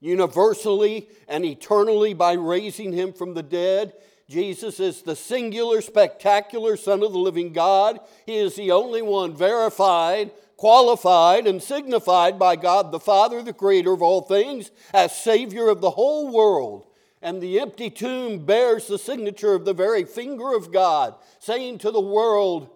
universally, 0.00 1.08
and 1.26 1.46
eternally 1.46 2.12
by 2.12 2.34
raising 2.34 2.92
him 2.92 3.14
from 3.14 3.32
the 3.32 3.42
dead. 3.42 3.94
Jesus 4.28 4.78
is 4.78 5.00
the 5.00 5.16
singular, 5.16 5.80
spectacular 5.80 6.76
Son 6.76 7.02
of 7.02 7.12
the 7.12 7.18
living 7.18 7.54
God. 7.54 8.00
He 8.26 8.36
is 8.36 8.54
the 8.54 8.70
only 8.70 9.00
one 9.00 9.34
verified, 9.34 10.30
qualified, 10.58 11.46
and 11.46 11.62
signified 11.62 12.38
by 12.38 12.56
God 12.56 12.92
the 12.92 13.00
Father, 13.00 13.42
the 13.42 13.54
Creator 13.54 13.94
of 13.94 14.02
all 14.02 14.20
things, 14.20 14.70
as 14.92 15.16
Savior 15.16 15.68
of 15.68 15.80
the 15.80 15.92
whole 15.92 16.30
world. 16.30 16.84
And 17.24 17.40
the 17.40 17.58
empty 17.58 17.88
tomb 17.88 18.44
bears 18.44 18.86
the 18.86 18.98
signature 18.98 19.54
of 19.54 19.64
the 19.64 19.72
very 19.72 20.04
finger 20.04 20.54
of 20.54 20.70
God, 20.70 21.14
saying 21.40 21.78
to 21.78 21.90
the 21.90 22.00
world, 22.00 22.68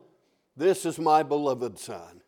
This 0.57 0.87
is 0.87 0.99
my 0.99 1.23
beloved 1.23 1.79
Son 1.79 2.23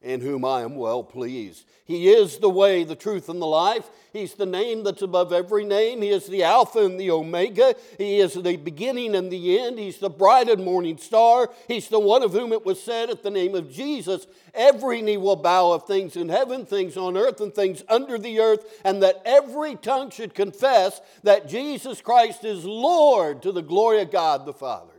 in 0.00 0.20
whom 0.20 0.44
I 0.44 0.62
am 0.62 0.76
well 0.76 1.02
pleased. 1.02 1.64
He 1.84 2.10
is 2.10 2.38
the 2.38 2.50
way, 2.50 2.84
the 2.84 2.94
truth, 2.94 3.28
and 3.28 3.40
the 3.40 3.46
life. 3.46 3.88
He's 4.12 4.34
the 4.34 4.46
name 4.46 4.84
that's 4.84 5.02
above 5.02 5.32
every 5.32 5.64
name. 5.64 6.02
He 6.02 6.10
is 6.10 6.26
the 6.26 6.44
Alpha 6.44 6.84
and 6.84 7.00
the 7.00 7.10
Omega. 7.10 7.74
He 7.96 8.18
is 8.18 8.34
the 8.34 8.56
beginning 8.56 9.14
and 9.14 9.30
the 9.30 9.58
end. 9.58 9.78
He's 9.78 9.98
the 9.98 10.10
bright 10.10 10.48
and 10.48 10.64
morning 10.64 10.98
star. 10.98 11.50
He's 11.66 11.88
the 11.88 11.98
one 11.98 12.22
of 12.22 12.32
whom 12.32 12.52
it 12.52 12.64
was 12.64 12.82
said 12.82 13.10
at 13.10 13.22
the 13.22 13.30
name 13.30 13.54
of 13.54 13.72
Jesus, 13.72 14.26
every 14.54 15.02
knee 15.02 15.16
will 15.16 15.36
bow 15.36 15.72
of 15.72 15.86
things 15.86 16.14
in 16.14 16.28
heaven, 16.28 16.66
things 16.66 16.96
on 16.96 17.16
earth, 17.16 17.40
and 17.40 17.54
things 17.54 17.82
under 17.88 18.18
the 18.18 18.38
earth, 18.38 18.80
and 18.84 19.02
that 19.02 19.22
every 19.24 19.74
tongue 19.74 20.10
should 20.10 20.34
confess 20.34 21.00
that 21.22 21.48
Jesus 21.48 22.00
Christ 22.02 22.44
is 22.44 22.64
Lord 22.64 23.42
to 23.42 23.52
the 23.52 23.62
glory 23.62 24.02
of 24.02 24.10
God 24.10 24.46
the 24.46 24.52
Father. 24.52 24.97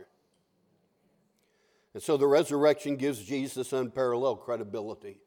And 1.94 2.02
so 2.02 2.16
the 2.16 2.26
resurrection 2.26 2.96
gives 2.96 3.22
Jesus 3.22 3.72
unparalleled 3.72 4.40
credibility. 4.42 5.18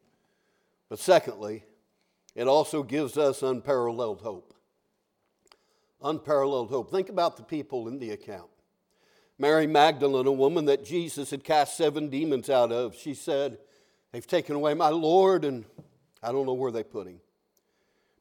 But 0.88 0.98
secondly, 0.98 1.64
it 2.34 2.48
also 2.48 2.82
gives 2.82 3.16
us 3.18 3.42
unparalleled 3.42 4.22
hope. 4.22 4.54
Unparalleled 6.02 6.70
hope. 6.70 6.90
Think 6.90 7.08
about 7.08 7.36
the 7.36 7.42
people 7.42 7.88
in 7.88 7.98
the 7.98 8.10
account. 8.10 8.50
Mary 9.38 9.66
Magdalene, 9.66 10.26
a 10.26 10.32
woman 10.32 10.66
that 10.66 10.84
Jesus 10.84 11.30
had 11.30 11.42
cast 11.42 11.76
seven 11.76 12.08
demons 12.08 12.48
out 12.48 12.70
of, 12.70 12.94
she 12.94 13.14
said, 13.14 13.58
They've 14.12 14.26
taken 14.26 14.54
away 14.54 14.74
my 14.74 14.90
Lord, 14.90 15.44
and 15.44 15.64
I 16.22 16.30
don't 16.30 16.46
know 16.46 16.54
where 16.54 16.70
they 16.70 16.84
put 16.84 17.08
him. 17.08 17.20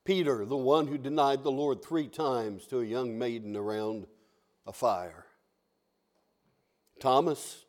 Peter, 0.05 0.43
the 0.43 0.57
one 0.57 0.87
who 0.87 0.97
denied 0.97 1.43
the 1.43 1.51
Lord 1.51 1.83
three 1.83 2.07
times 2.07 2.65
to 2.67 2.79
a 2.79 2.85
young 2.85 3.17
maiden 3.17 3.55
around 3.55 4.07
a 4.65 4.73
fire. 4.73 5.25
Thomas, 6.99 7.62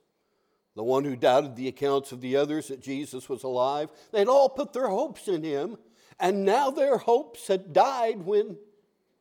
the 0.74 0.82
one 0.82 1.04
who 1.04 1.16
doubted 1.16 1.56
the 1.56 1.68
accounts 1.68 2.12
of 2.12 2.20
the 2.20 2.36
others 2.36 2.68
that 2.68 2.82
Jesus 2.82 3.28
was 3.28 3.44
alive. 3.44 3.90
They'd 4.12 4.28
all 4.28 4.48
put 4.48 4.72
their 4.72 4.88
hopes 4.88 5.28
in 5.28 5.42
him, 5.42 5.76
and 6.18 6.44
now 6.44 6.70
their 6.70 6.98
hopes 6.98 7.46
had 7.46 7.72
died 7.72 8.24
when, 8.24 8.56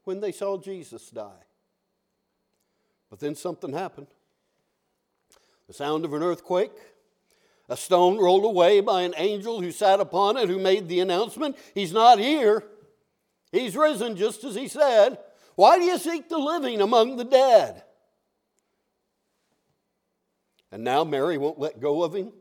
when 0.03 0.19
they 0.19 0.31
saw 0.31 0.57
Jesus 0.57 1.09
die. 1.09 1.45
But 3.09 3.19
then 3.19 3.35
something 3.35 3.73
happened 3.73 4.07
the 5.67 5.73
sound 5.73 6.03
of 6.03 6.13
an 6.13 6.23
earthquake. 6.23 6.73
A 7.69 7.77
stone 7.77 8.17
rolled 8.17 8.43
away 8.43 8.81
by 8.81 9.03
an 9.03 9.13
angel 9.15 9.61
who 9.61 9.71
sat 9.71 10.01
upon 10.01 10.35
it, 10.35 10.49
who 10.49 10.59
made 10.59 10.89
the 10.89 10.99
announcement 10.99 11.55
He's 11.73 11.93
not 11.93 12.19
here. 12.19 12.63
He's 13.51 13.77
risen 13.77 14.17
just 14.17 14.43
as 14.43 14.55
he 14.55 14.67
said. 14.67 15.19
Why 15.55 15.77
do 15.77 15.85
you 15.85 15.97
seek 15.97 16.27
the 16.27 16.39
living 16.39 16.81
among 16.81 17.17
the 17.17 17.23
dead? 17.23 17.83
And 20.73 20.83
now 20.83 21.03
Mary 21.03 21.37
won't 21.37 21.59
let 21.59 21.79
go 21.79 22.01
of 22.01 22.15
him. 22.15 22.31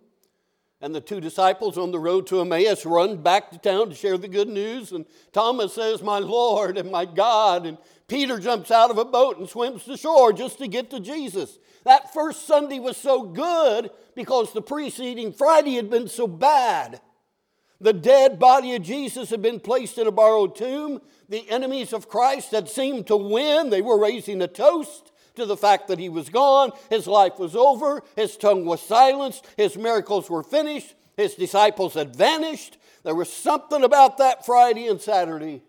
And 0.81 0.95
the 0.95 1.03
two 1.03 1.21
disciples 1.21 1.77
on 1.77 1.93
the 1.93 1.99
road 1.99 2.27
to 2.29 2.41
Emmaus 2.41 2.87
run 2.87 3.23
back 3.23 3.51
to 3.51 3.59
town 3.59 3.91
to 3.91 3.95
share 3.95 4.17
the 4.17 4.27
good 4.27 4.49
news. 4.49 4.91
And 4.91 5.05
Thomas 5.35 5.75
says, 5.75 6.03
My 6.03 6.19
Lord 6.19 6.79
and 6.79 6.91
my 6.91 7.05
God. 7.05 7.67
And 7.67 7.77
Peter 8.09 8.39
jumps 8.39 8.71
out 8.71 8.91
of 8.91 8.97
a 8.97 9.05
boat 9.05 9.39
and 9.39 9.47
swims 9.47 9.85
to 9.85 9.99
shore 9.99 10.33
just 10.33 10.57
to 10.59 10.67
get 10.67 10.89
to 10.91 10.99
Jesus. 10.99 11.59
That 11.85 12.15
first 12.15 12.47
Sunday 12.47 12.79
was 12.79 12.97
so 12.97 13.23
good 13.23 13.91
because 14.15 14.55
the 14.55 14.63
preceding 14.63 15.35
Friday 15.35 15.77
had 15.77 15.91
been 15.91 16.09
so 16.09 16.27
bad. 16.27 17.03
The 17.83 17.93
dead 17.93 18.39
body 18.39 18.75
of 18.75 18.83
Jesus 18.83 19.29
had 19.29 19.43
been 19.43 19.61
placed 19.61 19.99
in 19.99 20.07
a 20.07 20.13
borrowed 20.13 20.57
tomb. 20.57 21.03
The 21.29 21.47
enemies 21.51 21.93
of 21.93 22.09
Christ 22.09 22.53
had 22.53 22.71
seemed 22.71 23.09
to 23.09 23.17
win. 23.17 23.69
They 23.69 23.83
were 23.83 24.01
raising 24.01 24.41
a 24.41 24.49
toast 24.49 25.12
to 25.37 25.47
the 25.47 25.57
fact 25.57 25.89
that 25.89 25.99
he 25.99 26.09
was 26.09 26.29
gone, 26.29 26.73
his 26.91 27.07
life 27.07 27.39
was 27.39 27.57
over, 27.57 28.03
his 28.17 28.37
tongue 28.37 28.65
was 28.65 28.81
silenced, 28.81 29.47
his 29.57 29.77
miracles 29.77 30.29
were 30.29 30.43
finished, 30.43 30.95
his 31.17 31.35
disciples 31.35 31.95
had 31.95 32.15
vanished. 32.17 32.79
There 33.05 33.15
was 33.15 33.33
something 33.33 33.83
about 33.83 34.19
that 34.19 34.47
Friday 34.47 34.87
and 34.87 35.01
Saturday 35.01 35.63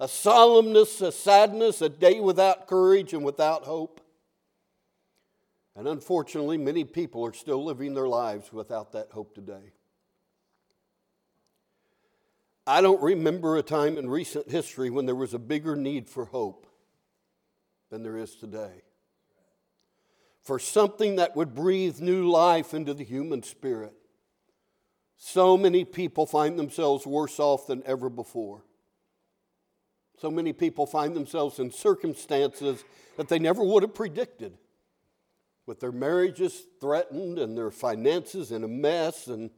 a 0.00 0.06
solemnness, 0.06 1.02
a 1.02 1.10
sadness, 1.10 1.82
a 1.82 1.88
day 1.88 2.20
without 2.20 2.68
courage 2.68 3.12
and 3.12 3.24
without 3.24 3.64
hope. 3.64 4.00
And 5.74 5.88
unfortunately, 5.88 6.56
many 6.56 6.84
people 6.84 7.26
are 7.26 7.32
still 7.32 7.64
living 7.64 7.94
their 7.94 8.06
lives 8.06 8.52
without 8.52 8.92
that 8.92 9.08
hope 9.10 9.34
today. 9.34 9.72
I 12.64 12.80
don't 12.80 13.02
remember 13.02 13.56
a 13.56 13.62
time 13.62 13.98
in 13.98 14.08
recent 14.08 14.50
history 14.50 14.88
when 14.88 15.06
there 15.06 15.16
was 15.16 15.34
a 15.34 15.38
bigger 15.38 15.74
need 15.74 16.08
for 16.08 16.26
hope 16.26 16.67
than 17.90 18.02
there 18.02 18.16
is 18.16 18.34
today. 18.36 18.82
For 20.42 20.58
something 20.58 21.16
that 21.16 21.36
would 21.36 21.54
breathe 21.54 22.00
new 22.00 22.30
life 22.30 22.72
into 22.74 22.94
the 22.94 23.04
human 23.04 23.42
spirit. 23.42 23.92
So 25.16 25.56
many 25.56 25.84
people 25.84 26.26
find 26.26 26.58
themselves 26.58 27.06
worse 27.06 27.38
off 27.40 27.66
than 27.66 27.82
ever 27.84 28.08
before. 28.08 28.64
So 30.20 30.30
many 30.30 30.52
people 30.52 30.86
find 30.86 31.14
themselves 31.14 31.58
in 31.58 31.70
circumstances 31.70 32.84
that 33.16 33.28
they 33.28 33.38
never 33.38 33.62
would 33.62 33.82
have 33.82 33.94
predicted, 33.94 34.56
with 35.66 35.80
their 35.80 35.92
marriages 35.92 36.62
threatened 36.80 37.38
and 37.38 37.56
their 37.56 37.70
finances 37.70 38.50
in 38.52 38.64
a 38.64 38.68
mess, 38.68 39.26
and 39.26 39.50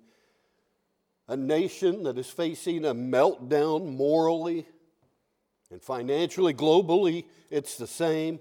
a 1.29 1.37
nation 1.37 2.03
that 2.03 2.19
is 2.19 2.29
facing 2.29 2.85
a 2.85 2.95
meltdown 2.95 3.97
morally 3.97 4.67
and 5.71 5.83
financially, 5.83 6.53
globally, 6.53 7.27
it's 7.50 7.77
the 7.77 7.87
same. 7.87 8.41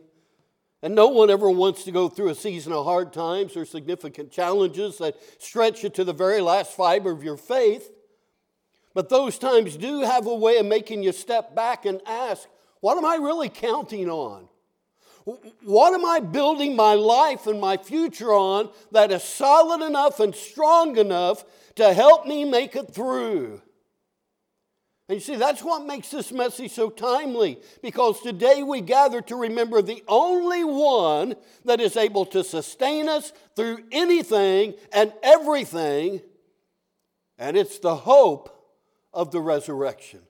And 0.82 0.96
no 0.96 1.10
one 1.10 1.30
ever 1.30 1.50
wants 1.50 1.84
to 1.84 1.92
go 1.92 2.10
through 2.10 2.30
a 2.30 2.36
season 2.36 2.72
of 2.74 2.86
hard 2.86 3.12
times 3.14 3.56
or 3.58 3.66
significant 3.66 4.32
challenges 4.32 4.98
that 4.98 5.16
stretch 5.38 5.84
you 5.84 5.90
to 5.90 6.04
the 6.04 6.14
very 6.14 6.42
last 6.42 6.76
fiber 6.76 7.12
of 7.12 7.24
your 7.24 7.38
faith. 7.38 7.92
But 8.94 9.10
those 9.10 9.38
times 9.38 9.78
do 9.78 10.02
have 10.02 10.26
a 10.26 10.34
way 10.34 10.58
of 10.58 10.66
making 10.66 11.04
you 11.04 11.12
step 11.12 11.54
back 11.54 11.86
and 11.86 12.02
ask, 12.06 12.48
what 12.80 12.98
am 12.98 13.06
I 13.06 13.16
really 13.16 13.50
counting 13.50 14.10
on? 14.10 14.48
What 15.64 15.94
am 15.94 16.06
I 16.06 16.22
building 16.22 16.76
my 16.76 16.96
life 16.96 17.46
and 17.46 17.60
my 17.60 17.78
future 17.78 18.34
on 18.34 18.70
that 18.92 19.12
is 19.12 19.22
solid 19.22 19.86
enough 19.86 20.20
and 20.20 20.34
strong 20.34 20.98
enough 20.98 21.44
to 21.76 21.94
help 21.94 22.26
me 22.26 22.46
make 22.46 22.76
it 22.76 22.94
through? 22.94 23.62
And 25.10 25.16
you 25.16 25.22
see, 25.22 25.38
that's 25.38 25.64
what 25.64 25.88
makes 25.88 26.12
this 26.12 26.32
message 26.32 26.72
so 26.72 26.92
timely 26.92 27.60
because 27.82 28.22
today 28.22 28.62
we 28.62 28.80
gather 28.80 29.22
to 29.24 29.36
remember 29.36 29.82
the 29.82 30.04
only 30.08 30.64
one 30.64 31.34
that 31.66 31.82
is 31.82 31.98
able 31.98 32.28
to 32.28 32.44
sustain 32.44 33.10
us 33.10 33.34
through 33.56 33.80
anything 33.92 34.76
and 34.94 35.12
everything, 35.24 36.22
and 37.40 37.58
it's 37.58 37.80
the 37.80 37.96
hope 37.96 38.56
of 39.12 39.32
the 39.32 39.42
resurrection. 39.42 40.22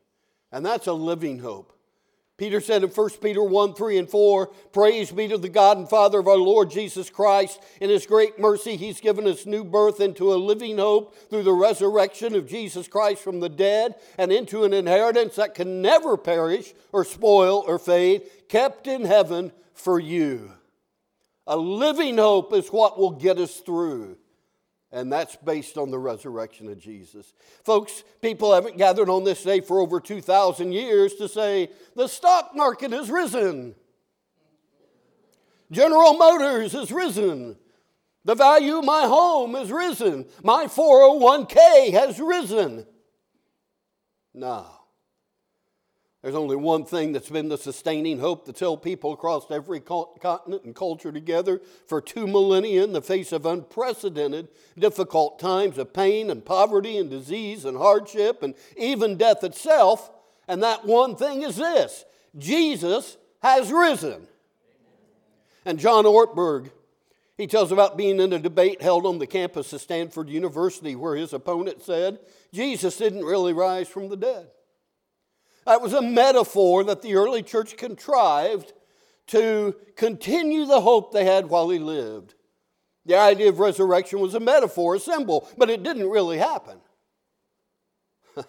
And 0.50 0.66
that's 0.66 0.88
a 0.88 0.94
living 0.94 1.40
hope. 1.40 1.78
Peter 2.40 2.62
said 2.62 2.84
in 2.84 2.90
1 2.90 3.10
Peter 3.22 3.44
1 3.44 3.74
3 3.74 3.98
and 3.98 4.10
4, 4.10 4.48
Praise 4.72 5.12
be 5.12 5.28
to 5.28 5.38
the 5.38 5.50
God 5.50 5.78
and 5.78 5.90
Father 5.90 6.20
of 6.20 6.28
our 6.30 6.38
Lord 6.38 6.72
Jesus 6.72 7.10
Christ. 7.10 7.60
In 7.82 7.90
his 7.90 8.08
great 8.08 8.40
mercy, 8.40 8.78
he's 8.78 9.02
given 9.02 9.28
us 9.28 9.46
new 9.46 9.66
birth 9.66 10.00
into 10.00 10.34
a 10.34 10.36
living 10.36 10.78
hope 10.78 11.14
through 11.30 11.44
the 11.44 11.52
resurrection 11.52 12.34
of 12.36 12.48
Jesus 12.48 12.88
Christ 12.88 13.22
from 13.22 13.42
the 13.42 13.50
dead 13.50 13.96
and 14.18 14.32
into 14.32 14.64
an 14.64 14.74
inheritance 14.74 15.36
that 15.36 15.54
can 15.54 15.82
never 15.82 16.16
perish 16.16 16.74
or 16.94 17.04
spoil 17.04 17.62
or 17.68 17.78
fade, 17.78 18.22
kept 18.48 18.88
in 18.88 19.04
heaven 19.04 19.52
for 19.74 20.00
you. 20.00 20.54
A 21.46 21.58
living 21.58 22.18
hope 22.18 22.54
is 22.54 22.70
what 22.70 22.98
will 22.98 23.12
get 23.12 23.38
us 23.38 23.58
through. 23.58 24.18
And 24.92 25.12
that's 25.12 25.36
based 25.36 25.78
on 25.78 25.92
the 25.92 26.00
resurrection 26.00 26.68
of 26.68 26.80
Jesus. 26.80 27.34
Folks, 27.64 28.04
people 28.22 28.54
haven't 28.54 28.78
gathered 28.78 29.10
on 29.10 29.24
this 29.24 29.44
day 29.44 29.62
for 29.62 29.80
over 29.80 30.00
2,000 30.00 30.72
years 30.72 31.14
to 31.16 31.28
say, 31.28 31.70
the 31.96 32.08
stock 32.08 32.56
market 32.56 32.92
has 32.92 33.12
risen. 33.12 33.76
General 35.72 36.14
Motors 36.14 36.72
has 36.72 36.92
risen. 36.92 37.56
The 38.26 38.34
value 38.34 38.80
of 38.80 38.86
my 38.86 39.04
home 39.04 39.54
has 39.54 39.72
risen. 39.72 40.26
My 40.44 40.66
401k 40.66 41.92
has 41.92 42.20
risen. 42.20 42.88
No. 44.34 44.66
There's 46.22 46.36
only 46.36 46.58
one 46.58 46.84
thing 46.84 47.14
that's 47.14 47.30
been 47.30 47.48
the 47.48 47.58
sustaining 47.58 48.20
hope 48.20 48.46
to 48.46 48.52
tell 48.52 48.76
people 48.76 49.14
across 49.14 49.50
every 49.50 49.80
continent 49.80 50.66
and 50.66 50.76
culture 50.76 51.14
together 51.14 51.62
for 51.88 52.02
two 52.02 52.28
millennia 52.28 52.84
in 52.84 52.92
the 52.92 53.02
face 53.02 53.32
of 53.32 53.46
unprecedented, 53.46 54.50
difficult 54.78 55.40
times 55.40 55.78
of 55.78 55.94
pain 55.94 56.30
and 56.30 56.44
poverty 56.44 56.98
and 56.98 57.10
disease 57.10 57.64
and 57.64 57.78
hardship 57.78 58.44
and 58.44 58.54
even 58.76 59.16
death 59.16 59.46
itself. 59.46 60.12
And 60.50 60.62
that 60.62 60.86
one 60.86 61.16
thing 61.16 61.42
is 61.42 61.56
this 61.56 62.04
Jesus 62.38 63.16
has 63.42 63.72
risen. 63.72 64.28
And 65.64 65.80
John 65.80 66.04
Ortberg, 66.04 66.72
he 67.38 67.48
tells 67.48 67.72
about 67.72 67.96
being 67.96 68.20
in 68.20 68.34
a 68.34 68.40
debate 68.40 68.82
held 68.82 69.06
on 69.06 69.20
the 69.20 69.28
campus 69.28 69.72
of 69.72 69.80
Stanford 69.80 70.28
University 70.28 70.98
where 70.98 71.16
his 71.16 71.32
opponent 71.32 71.82
said, 71.82 72.20
Jesus 72.52 72.98
didn't 72.98 73.24
really 73.24 73.54
rise 73.54 73.88
from 73.88 74.10
the 74.10 74.18
dead. 74.18 74.48
That 75.70 75.84
was 75.84 75.94
a 75.94 76.02
metaphor 76.02 76.84
that 76.86 77.04
the 77.04 77.14
early 77.14 77.44
church 77.44 77.78
contrived 77.78 78.74
to 79.28 79.76
continue 79.96 80.66
the 80.66 80.82
hope 80.82 81.12
they 81.12 81.26
had 81.26 81.48
while 81.48 81.70
he 81.70 81.78
lived. 81.78 82.34
The 83.06 83.16
idea 83.16 83.50
of 83.50 83.60
resurrection 83.60 84.20
was 84.20 84.34
a 84.34 84.40
metaphor, 84.40 84.96
a 84.96 85.00
symbol, 85.00 85.48
but 85.60 85.70
it 85.70 85.84
didn't 85.84 86.10
really 86.10 86.40
happen. 86.40 86.80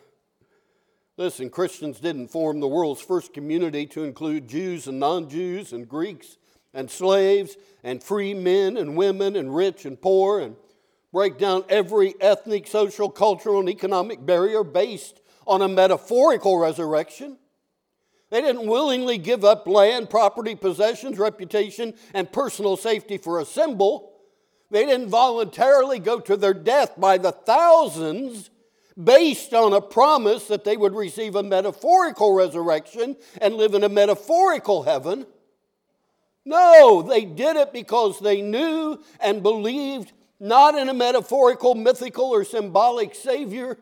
Listen, 1.19 1.51
Christians 1.51 2.01
didn't 2.01 2.29
form 2.29 2.59
the 2.59 2.67
world's 2.67 3.03
first 3.03 3.35
community 3.35 3.85
to 3.89 4.05
include 4.05 4.49
Jews 4.49 4.87
and 4.87 4.99
non 4.99 5.29
Jews 5.29 5.75
and 5.75 5.87
Greeks 5.87 6.39
and 6.73 6.91
slaves 6.91 7.59
and 7.85 8.03
free 8.03 8.33
men 8.33 8.79
and 8.79 8.97
women 8.97 9.37
and 9.37 9.55
rich 9.55 9.85
and 9.85 10.01
poor 10.01 10.41
and 10.41 10.57
break 11.13 11.37
down 11.37 11.65
every 11.69 12.15
ethnic, 12.19 12.67
social, 12.67 13.11
cultural, 13.11 13.61
and 13.61 13.69
economic 13.69 14.25
barrier 14.25 14.65
based 14.65 15.21
on 15.51 15.63
a 15.63 15.69
metaphorical 15.69 16.57
resurrection. 16.59 17.37
They 18.31 18.41
didn't 18.41 18.69
willingly 18.69 19.19
give 19.19 19.45
up 19.45 19.67
land, 19.67 20.09
property, 20.09 20.55
possessions, 20.55 21.19
reputation, 21.19 21.95
and 22.15 22.31
personal 22.31 22.77
safety 22.77 23.19
for 23.19 23.41
a 23.41 23.45
symbol. 23.45 24.13
They 24.71 24.87
didn't 24.87 25.09
voluntarily 25.09 25.99
go 25.99 26.21
to 26.21 26.37
their 26.37 26.55
death 26.55 26.93
by 26.97 27.19
the 27.19 27.33
thousands 27.33 28.51
based 29.03 29.53
on 29.53 29.73
a 29.73 29.81
promise 29.81 30.47
that 30.47 30.63
they 30.63 30.77
would 30.77 30.95
receive 30.95 31.35
a 31.35 31.43
metaphorical 31.43 32.33
resurrection 32.33 33.17
and 33.41 33.57
live 33.57 33.75
in 33.75 33.83
a 33.83 33.89
metaphorical 33.89 34.85
heaven. 34.85 35.27
No, 36.45 37.03
they 37.03 37.25
did 37.25 37.57
it 37.57 37.73
because 37.73 38.21
they 38.21 38.41
knew 38.41 39.03
and 39.19 39.43
believed 39.43 40.13
not 40.39 40.77
in 40.77 40.89
a 40.89 40.95
metaphorical, 40.95 41.75
mythical, 41.75 42.27
or 42.27 42.45
symbolic 42.45 43.17
Savior 43.17 43.77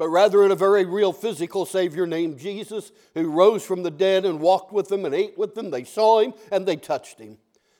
but 0.00 0.08
rather 0.08 0.42
in 0.42 0.50
a 0.50 0.56
very 0.56 0.86
real 0.86 1.12
physical 1.12 1.66
Savior 1.66 2.06
named 2.06 2.38
Jesus 2.38 2.90
who 3.12 3.28
rose 3.28 3.62
from 3.62 3.82
the 3.82 3.90
dead 3.90 4.24
and 4.24 4.40
walked 4.40 4.72
with 4.72 4.88
them 4.88 5.04
and 5.04 5.14
ate 5.14 5.36
with 5.36 5.54
them. 5.54 5.70
They 5.70 5.84
saw 5.84 6.20
him 6.20 6.32
and 6.50 6.64
they 6.64 6.76
touched 6.76 7.18
him. 7.18 7.36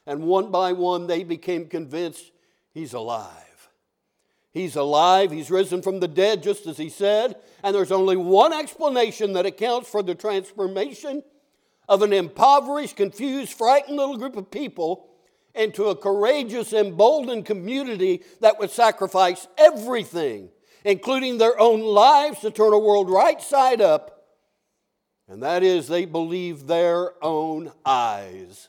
And 0.07 0.25
one 0.25 0.51
by 0.51 0.75
one, 0.75 1.07
they 1.07 1.25
became 1.25 1.65
convinced 1.65 2.31
he's 2.75 2.93
alive. 2.93 3.71
He's 4.53 4.77
alive. 4.77 5.31
He's 5.31 5.51
risen 5.51 5.81
from 5.81 6.01
the 6.01 6.09
dead, 6.09 6.43
just 6.43 6.67
as 6.67 6.77
he 6.77 6.91
said. 6.91 7.37
And 7.65 7.75
there's 7.75 7.91
only 7.91 8.19
one 8.19 8.53
explanation 8.53 9.33
that 9.33 9.47
accounts 9.47 9.89
for 9.89 10.03
the 10.03 10.15
transformation 10.15 11.23
of 11.89 12.03
an 12.03 12.13
impoverished, 12.13 12.97
confused, 12.97 13.55
frightened 13.55 13.97
little 13.97 14.19
group 14.19 14.37
of 14.37 14.51
people 14.51 15.09
into 15.55 15.87
a 15.87 15.97
courageous, 15.97 16.75
emboldened 16.75 17.47
community 17.47 18.25
that 18.41 18.59
would 18.59 18.71
sacrifice 18.71 19.49
everything 19.57 20.51
including 20.85 21.39
their 21.39 21.59
own 21.59 21.81
lives, 21.81 22.41
to 22.41 22.51
turn 22.51 22.73
a 22.73 22.79
world 22.79 23.11
right 23.11 23.41
side 23.41 23.81
up. 23.81 24.27
And 25.29 25.43
that 25.43 25.63
is, 25.63 25.87
they 25.87 26.07
believe 26.07 26.67
their 26.67 27.13
own 27.25 27.71
eyes 27.85 28.69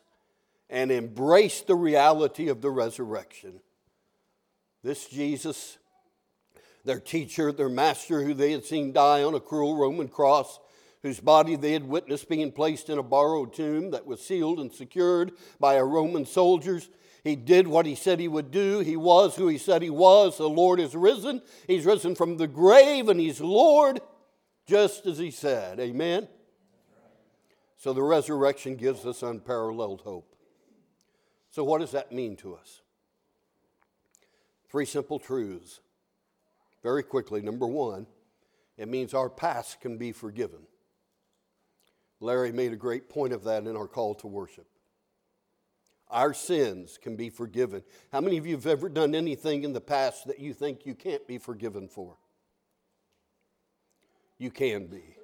and 0.70 0.92
embrace 0.92 1.62
the 1.62 1.76
reality 1.76 2.48
of 2.48 2.62
the 2.62 2.70
resurrection. 2.70 3.60
This 4.84 5.08
Jesus, 5.08 5.78
their 6.86 7.00
teacher, 7.00 7.52
their 7.52 7.70
master, 7.70 8.24
who 8.24 8.34
they 8.34 8.52
had 8.52 8.66
seen 8.66 8.94
die 8.94 9.24
on 9.24 9.36
a 9.36 9.40
cruel 9.40 9.76
Roman 9.76 10.08
cross, 10.08 10.60
whose 11.04 11.20
body 11.20 11.56
they 11.56 11.74
had 11.74 11.88
witnessed 11.88 12.30
being 12.30 12.52
placed 12.52 12.90
in 12.90 12.98
a 12.98 13.04
borrowed 13.04 13.54
tomb 13.54 13.92
that 13.92 14.06
was 14.06 14.22
sealed 14.22 14.60
and 14.60 14.72
secured 14.72 15.32
by 15.60 15.76
a 15.76 15.84
Roman 15.84 16.26
soldiers, 16.26 16.90
he 17.24 17.36
did 17.36 17.68
what 17.68 17.86
he 17.86 17.96
said 17.96 18.20
he 18.20 18.28
would 18.28 18.52
do. 18.52 18.80
He 18.80 18.98
was 18.98 19.36
who 19.36 19.48
he 19.48 19.58
said 19.58 19.82
he 19.82 19.90
was. 19.90 20.38
The 20.38 20.50
Lord 20.50 20.80
is 20.80 20.96
risen. 20.96 21.42
He's 21.68 21.86
risen 21.86 22.16
from 22.16 22.38
the 22.38 22.48
grave 22.48 23.10
and 23.10 23.20
he's 23.20 23.40
Lord, 23.40 24.02
just 24.66 25.06
as 25.06 25.18
he 25.20 25.30
said. 25.30 25.80
Amen? 25.80 26.28
So 27.78 27.94
the 27.94 28.04
resurrection 28.04 28.76
gives 28.76 29.06
us 29.06 29.24
unparalleled 29.24 30.02
hope. 30.02 30.36
So, 31.52 31.64
what 31.64 31.82
does 31.82 31.92
that 31.92 32.12
mean 32.12 32.38
to 32.38 32.56
us? 32.56 32.82
Three 34.70 34.86
simple 34.86 35.20
truths. 35.20 35.82
Very 36.82 37.04
quickly. 37.04 37.42
Number 37.42 37.68
one, 37.68 38.08
it 38.78 38.88
means 38.88 39.14
our 39.14 39.30
past 39.30 39.82
can 39.82 39.98
be 39.98 40.12
forgiven. 40.12 40.62
Larry 42.20 42.52
made 42.52 42.72
a 42.72 42.78
great 42.78 43.10
point 43.10 43.34
of 43.34 43.44
that 43.44 43.66
in 43.66 43.76
our 43.76 43.88
call 43.88 44.16
to 44.16 44.28
worship. 44.28 44.71
Our 46.12 46.34
sins 46.34 47.00
can 47.02 47.16
be 47.16 47.30
forgiven. 47.30 47.84
How 48.12 48.20
many 48.20 48.38
of 48.38 48.46
you 48.46 48.56
have 48.56 48.68
ever 48.68 48.90
done 48.90 49.16
anything 49.16 49.64
in 49.64 49.72
the 49.72 49.82
past 49.82 50.28
that 50.28 50.40
you 50.40 50.54
think 50.54 50.86
you 50.86 50.94
can't 50.94 51.26
be 51.26 51.38
forgiven 51.38 51.88
for? 51.88 52.18
You 54.38 54.52
can 54.52 54.88
be. 54.88 55.16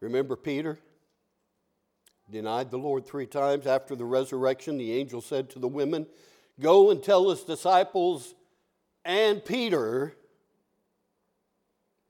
Remember 0.00 0.34
Peter? 0.34 0.80
Denied 2.28 2.70
the 2.70 2.78
Lord 2.78 3.06
three 3.06 3.26
times. 3.26 3.66
After 3.66 3.94
the 3.94 4.04
resurrection, 4.04 4.78
the 4.78 4.92
angel 4.92 5.20
said 5.20 5.48
to 5.50 5.60
the 5.60 5.68
women, 5.68 6.06
Go 6.58 6.90
and 6.90 7.02
tell 7.02 7.30
his 7.30 7.42
disciples 7.42 8.34
and 9.04 9.44
Peter 9.44 10.16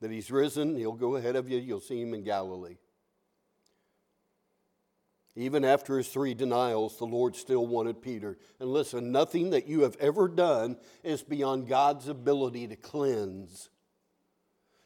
that 0.01 0.11
he's 0.11 0.31
risen. 0.31 0.75
He'll 0.75 0.93
go 0.93 1.15
ahead 1.15 1.35
of 1.35 1.49
you. 1.49 1.59
You'll 1.59 1.79
see 1.79 2.01
him 2.01 2.13
in 2.13 2.23
Galilee. 2.23 2.77
Even 5.35 5.65
after 5.65 5.97
his 5.97 6.09
three 6.09 6.35
denials, 6.35 6.97
the 6.97 7.05
Lord 7.05 7.35
still 7.35 7.65
wanted 7.65 8.01
Peter. 8.01 8.37
And 8.59 8.69
listen, 8.69 9.11
nothing 9.11 9.49
that 9.49 9.67
you 9.67 9.81
have 9.81 9.95
ever 9.99 10.27
done 10.27 10.77
is 11.03 11.23
beyond 11.23 11.67
God's 11.67 12.07
ability 12.07 12.67
to 12.67 12.75
cleanse. 12.75 13.69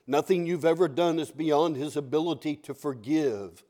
Nothing 0.06 0.46
you've 0.46 0.64
ever 0.64 0.88
done 0.88 1.20
is 1.20 1.32
beyond 1.32 1.76
his 1.76 1.98
ability 1.98 2.56
to 2.58 2.74
forgive. 2.74 3.66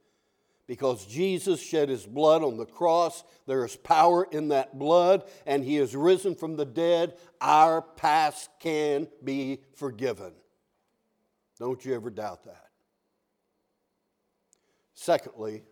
Because 0.67 1.05
Jesus 1.07 1.61
shed 1.61 1.89
his 1.89 2.05
blood 2.05 2.43
on 2.43 2.57
the 2.57 2.65
cross, 2.65 3.23
there 3.47 3.65
is 3.65 3.75
power 3.77 4.27
in 4.31 4.49
that 4.49 4.77
blood, 4.77 5.23
and 5.47 5.63
he 5.63 5.77
is 5.77 5.95
risen 5.95 6.35
from 6.35 6.57
the 6.57 6.65
dead. 6.65 7.15
Our 7.41 7.81
past 7.81 8.49
can 8.59 9.07
be 9.23 9.61
forgiven. 9.75 10.33
Don't 11.57 11.83
you 11.83 11.95
ever 11.95 12.11
doubt 12.11 12.43
that. 12.43 12.65
Secondly, 14.93 15.63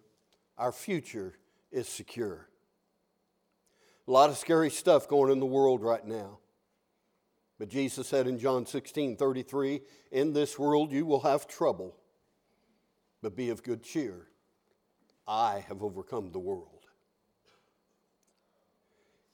our 0.57 0.71
future 0.71 1.33
is 1.71 1.87
secure. 1.87 2.47
A 4.07 4.11
lot 4.11 4.29
of 4.29 4.37
scary 4.37 4.69
stuff 4.69 5.07
going 5.07 5.31
in 5.31 5.39
the 5.39 5.45
world 5.45 5.81
right 5.81 6.05
now. 6.05 6.39
But 7.57 7.69
Jesus 7.69 8.07
said 8.07 8.27
in 8.27 8.37
John 8.37 8.65
16 8.65 9.15
33, 9.15 9.81
In 10.11 10.33
this 10.33 10.59
world 10.59 10.91
you 10.91 11.05
will 11.05 11.21
have 11.21 11.47
trouble, 11.47 11.95
but 13.21 13.35
be 13.35 13.49
of 13.49 13.63
good 13.63 13.83
cheer. 13.83 14.27
I 15.27 15.65
have 15.67 15.81
overcome 15.81 16.31
the 16.31 16.39
world. 16.39 16.69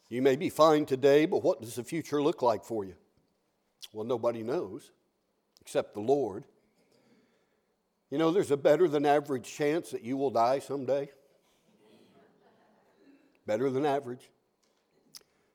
You 0.07 0.21
may 0.21 0.35
be 0.35 0.49
fine 0.49 0.85
today, 0.85 1.25
but 1.25 1.43
what 1.43 1.61
does 1.61 1.75
the 1.75 1.83
future 1.83 2.21
look 2.21 2.41
like 2.41 2.63
for 2.63 2.85
you? 2.85 2.95
Well, 3.93 4.05
nobody 4.05 4.43
knows 4.43 4.91
except 5.61 5.93
the 5.93 6.01
Lord. 6.01 6.45
You 8.11 8.17
know, 8.17 8.31
there's 8.31 8.51
a 8.51 8.57
better 8.57 8.89
than 8.89 9.05
average 9.05 9.51
chance 9.51 9.91
that 9.91 10.03
you 10.03 10.17
will 10.17 10.29
die 10.29 10.59
someday. 10.59 11.09
Better 13.47 13.69
than 13.69 13.85
average. 13.85 14.29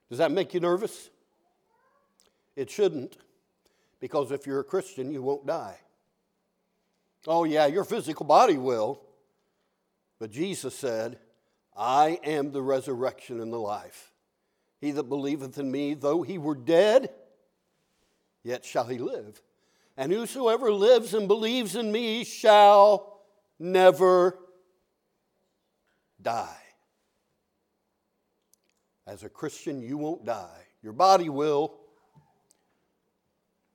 Does 0.09 0.19
that 0.19 0.33
make 0.33 0.55
you 0.55 0.61
nervous? 0.61 1.11
It 2.57 2.71
shouldn't, 2.71 3.19
because 4.01 4.33
if 4.33 4.47
you're 4.47 4.61
a 4.61 4.65
Christian, 4.65 5.13
you 5.13 5.21
won't 5.21 5.47
die. 5.47 5.77
Oh, 7.27 7.45
yeah, 7.45 7.67
your 7.67 7.85
physical 7.85 8.25
body 8.25 8.57
will. 8.57 9.03
But 10.19 10.31
Jesus 10.31 10.75
said, 10.75 11.19
I 11.77 12.19
am 12.25 12.53
the 12.53 12.63
resurrection 12.63 13.41
and 13.41 13.53
the 13.53 13.59
life. 13.59 14.13
He 14.81 14.93
that 14.93 15.05
believeth 15.05 15.59
in 15.59 15.71
me, 15.71 15.93
though 15.93 16.23
he 16.23 16.39
were 16.39 16.55
dead, 16.55 17.11
yet 18.43 18.65
shall 18.65 18.85
he 18.87 18.97
live. 18.97 19.43
And 19.97 20.13
whosoever 20.13 20.71
lives 20.73 21.15
and 21.15 21.27
believes 21.27 21.75
in 21.75 21.91
me 21.91 22.25
shall 22.25 23.21
never 23.59 24.39
die. 26.21 26.57
As 29.07 29.23
a 29.23 29.29
Christian, 29.29 29.81
you 29.81 29.97
won't 29.97 30.25
die. 30.25 30.67
Your 30.83 30.93
body 30.93 31.29
will, 31.29 31.79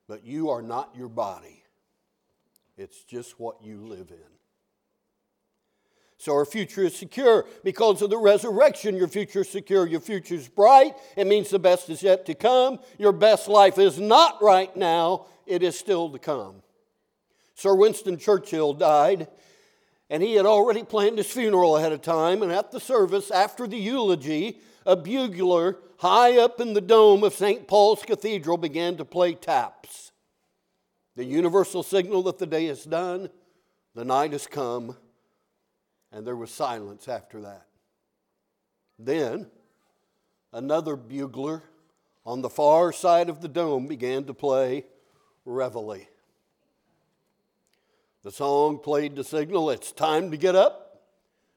but 0.07 0.25
you 0.25 0.49
are 0.49 0.61
not 0.61 0.93
your 0.95 1.09
body. 1.09 1.63
It's 2.77 3.03
just 3.03 3.39
what 3.39 3.63
you 3.63 3.85
live 3.85 4.11
in. 4.11 4.30
So 6.21 6.33
our 6.33 6.45
future 6.45 6.83
is 6.83 6.95
secure. 6.95 7.47
Because 7.63 8.03
of 8.03 8.11
the 8.11 8.17
resurrection, 8.19 8.95
your 8.95 9.07
future 9.07 9.41
is 9.41 9.49
secure. 9.49 9.87
Your 9.87 9.99
future 9.99 10.35
is 10.35 10.47
bright. 10.47 10.93
It 11.17 11.25
means 11.25 11.49
the 11.49 11.57
best 11.57 11.89
is 11.89 12.03
yet 12.03 12.27
to 12.27 12.35
come. 12.35 12.77
Your 12.99 13.11
best 13.11 13.47
life 13.47 13.79
is 13.79 13.99
not 13.99 14.39
right 14.39 14.73
now, 14.77 15.25
it 15.47 15.63
is 15.63 15.75
still 15.75 16.11
to 16.11 16.19
come. 16.19 16.61
Sir 17.55 17.73
Winston 17.73 18.19
Churchill 18.19 18.75
died, 18.75 19.29
and 20.11 20.21
he 20.21 20.35
had 20.35 20.45
already 20.45 20.83
planned 20.83 21.17
his 21.17 21.25
funeral 21.25 21.75
ahead 21.75 21.91
of 21.91 22.03
time. 22.03 22.43
And 22.43 22.51
at 22.51 22.71
the 22.71 22.79
service, 22.79 23.31
after 23.31 23.65
the 23.65 23.79
eulogy, 23.79 24.59
a 24.85 24.95
bugler 24.95 25.79
high 25.97 26.37
up 26.37 26.61
in 26.61 26.73
the 26.73 26.81
dome 26.81 27.23
of 27.23 27.33
St. 27.33 27.67
Paul's 27.67 28.03
Cathedral 28.03 28.57
began 28.57 28.95
to 28.97 29.05
play 29.05 29.33
taps. 29.33 30.11
The 31.15 31.25
universal 31.25 31.81
signal 31.81 32.21
that 32.23 32.37
the 32.37 32.45
day 32.45 32.67
is 32.67 32.83
done, 32.83 33.29
the 33.95 34.05
night 34.05 34.33
has 34.33 34.45
come 34.45 34.95
and 36.11 36.25
there 36.25 36.35
was 36.35 36.51
silence 36.51 37.07
after 37.07 37.41
that. 37.41 37.65
Then, 38.99 39.47
another 40.53 40.95
bugler 40.95 41.63
on 42.25 42.41
the 42.41 42.49
far 42.49 42.91
side 42.91 43.29
of 43.29 43.41
the 43.41 43.47
dome 43.47 43.87
began 43.87 44.25
to 44.25 44.33
play 44.33 44.85
Reveille. 45.45 46.07
The 48.23 48.31
song 48.31 48.77
played 48.77 49.15
the 49.15 49.23
signal 49.23 49.71
it's 49.71 49.91
time 49.91 50.29
to 50.29 50.37
get 50.37 50.55
up, 50.55 51.01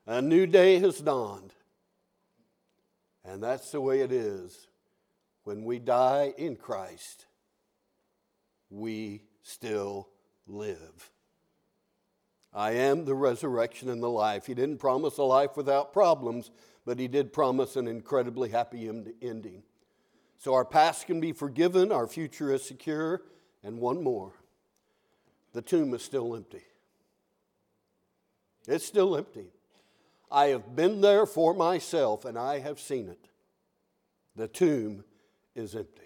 a 0.07 0.23
new 0.23 0.47
day 0.47 0.79
has 0.79 0.99
dawned. 0.99 1.53
And 3.25 3.43
that's 3.43 3.71
the 3.71 3.81
way 3.81 4.01
it 4.01 4.13
is. 4.13 4.69
When 5.45 5.65
we 5.65 5.79
die 5.79 6.33
in 6.39 6.57
Christ, 6.57 7.27
we 8.71 9.23
still 9.43 10.09
live. 10.47 11.11
I 12.55 12.73
am 12.73 13.05
the 13.05 13.15
resurrection 13.15 13.89
and 13.89 14.03
the 14.03 14.09
life. 14.09 14.47
He 14.47 14.55
didn't 14.55 14.79
promise 14.79 15.19
a 15.19 15.25
life 15.25 15.57
without 15.57 15.93
problems, 15.93 16.51
but 16.87 16.99
he 16.99 17.09
did 17.09 17.33
promise 17.33 17.77
an 17.77 17.89
incredibly 17.89 18.51
happy 18.51 18.89
ending. 19.21 19.63
So 20.39 20.55
our 20.55 20.65
past 20.65 21.07
can 21.07 21.21
be 21.21 21.33
forgiven, 21.33 21.91
our 21.91 22.07
future 22.07 22.53
is 22.53 22.65
secure, 22.65 23.23
and 23.63 23.79
one 23.79 24.03
more 24.03 24.35
the 25.55 25.63
tomb 25.63 25.95
is 25.95 26.03
still 26.03 26.35
empty. 26.35 26.63
It's 28.67 28.85
still 28.85 29.17
empty. 29.17 29.47
I 30.31 30.47
have 30.47 30.75
been 30.75 31.01
there 31.01 31.27
for 31.27 31.55
myself 31.55 32.25
and 32.25 32.37
I 32.37 32.59
have 32.59 32.81
seen 32.81 33.09
it. 33.09 33.29
The 34.37 34.49
tomb 34.49 35.05
is 35.55 35.77
empty. 35.77 36.03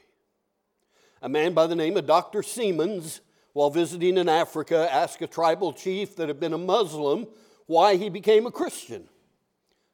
A 1.22 1.28
man 1.28 1.54
by 1.54 1.66
the 1.66 1.74
name 1.74 1.96
of 1.96 2.06
Dr. 2.06 2.42
Seamands 2.42 3.20
while 3.58 3.70
visiting 3.70 4.18
in 4.18 4.28
Africa, 4.28 4.88
asked 4.88 5.20
a 5.20 5.26
tribal 5.26 5.72
chief 5.72 6.14
that 6.14 6.28
had 6.28 6.38
been 6.38 6.52
a 6.52 6.58
Muslim 6.58 7.26
why 7.66 7.96
he 7.96 8.08
became 8.08 8.46
a 8.46 8.52
Christian. 8.52 9.08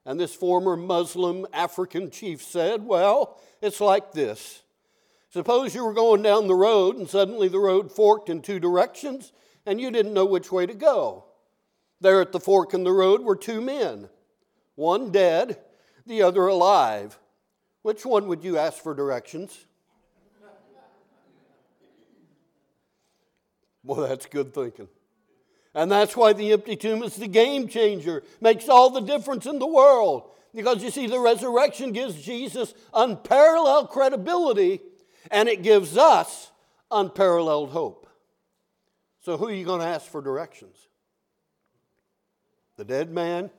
And 0.05 0.20
this 0.20 0.35
former 0.35 0.77
Muslim 0.77 1.46
African 1.50 2.11
chief 2.11 2.42
said, 2.42 2.85
Well, 2.85 3.40
it's 3.62 3.81
like 3.81 4.12
this. 4.12 4.61
Suppose 5.31 5.74
you 5.74 5.83
were 5.83 5.94
going 5.94 6.20
down 6.20 6.46
the 6.46 6.55
road 6.55 6.96
and 6.96 7.09
suddenly 7.09 7.48
the 7.48 7.59
road 7.59 7.90
forked 7.90 8.29
in 8.29 8.42
two 8.42 8.61
directions 8.61 9.33
and 9.64 9.81
you 9.81 9.90
didn't 9.90 10.12
know 10.12 10.27
which 10.27 10.53
way 10.53 10.66
to 10.66 10.74
go. 10.74 11.24
There 12.03 12.20
at 12.20 12.33
the 12.33 12.40
fork 12.40 12.74
in 12.74 12.85
the 12.85 12.92
road 12.92 13.22
were 13.22 13.35
two 13.35 13.62
men, 13.62 14.11
one 14.74 15.11
dead, 15.11 15.59
the 16.05 16.20
other 16.20 16.46
alive. 16.48 17.18
Which 17.81 18.05
one 18.05 18.27
would 18.27 18.44
you 18.44 18.59
ask 18.59 18.83
for 18.83 18.92
directions? 18.92 19.64
Boy, 23.85 24.09
that's 24.09 24.27
good 24.27 24.55
thinking. 24.55 24.88
And 25.75 25.90
that's 25.90 26.16
why 26.16 26.33
the 26.33 26.53
empty 26.53 26.77
tomb 26.77 27.03
is 27.03 27.16
the 27.16 27.29
game 27.29 27.68
changer, 27.68 28.23
makes 28.40 28.68
all 28.68 28.90
the 28.90 29.01
difference 29.01 29.44
in 29.44 29.59
the 29.59 29.66
world. 29.66 30.31
Because 30.55 30.83
you 30.83 30.90
see, 30.90 31.09
the 31.09 31.18
resurrection 31.18 31.92
gives 31.92 32.23
Jesus 32.23 32.75
unparalleled 32.94 33.90
credibility 33.90 34.81
and 35.31 35.49
it 35.49 35.62
gives 35.62 35.97
us 35.97 36.53
unparalleled 36.90 37.70
hope. 37.70 38.09
So, 39.23 39.37
who 39.37 39.49
are 39.49 39.53
you 39.53 39.64
going 39.64 39.81
to 39.81 39.87
ask 39.87 40.07
for 40.07 40.20
directions? 40.20 40.77
The 42.77 42.85
dead 42.85 43.11
man 43.11 43.51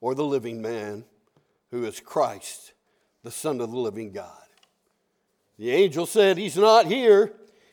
or 0.00 0.14
the 0.14 0.24
living 0.24 0.60
man 0.60 1.04
who 1.70 1.84
is 1.84 2.00
Christ, 2.00 2.74
the 3.22 3.30
Son 3.30 3.60
of 3.60 3.70
the 3.70 3.78
living 3.78 4.12
God? 4.12 4.30
The 5.58 5.70
angel 5.70 6.06
said, 6.06 6.36
He's 6.36 6.56
not 6.56 6.86
here, 6.86 7.32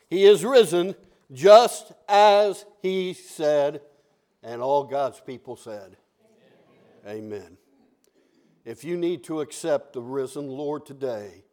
He 0.09 0.23
is 0.23 0.45
risen 0.45 0.95
just 1.33 1.91
as 2.07 2.65
he 2.81 3.13
said, 3.13 3.81
and 4.43 4.61
all 4.61 4.83
God's 4.83 5.19
people 5.19 5.55
said, 5.55 5.95
Amen. 7.05 7.17
Amen. 7.17 7.57
If 8.65 8.83
you 8.83 8.97
need 8.97 9.23
to 9.25 9.41
accept 9.41 9.93
the 9.93 10.01
risen 10.01 10.47
Lord 10.47 10.85
today 10.85 11.43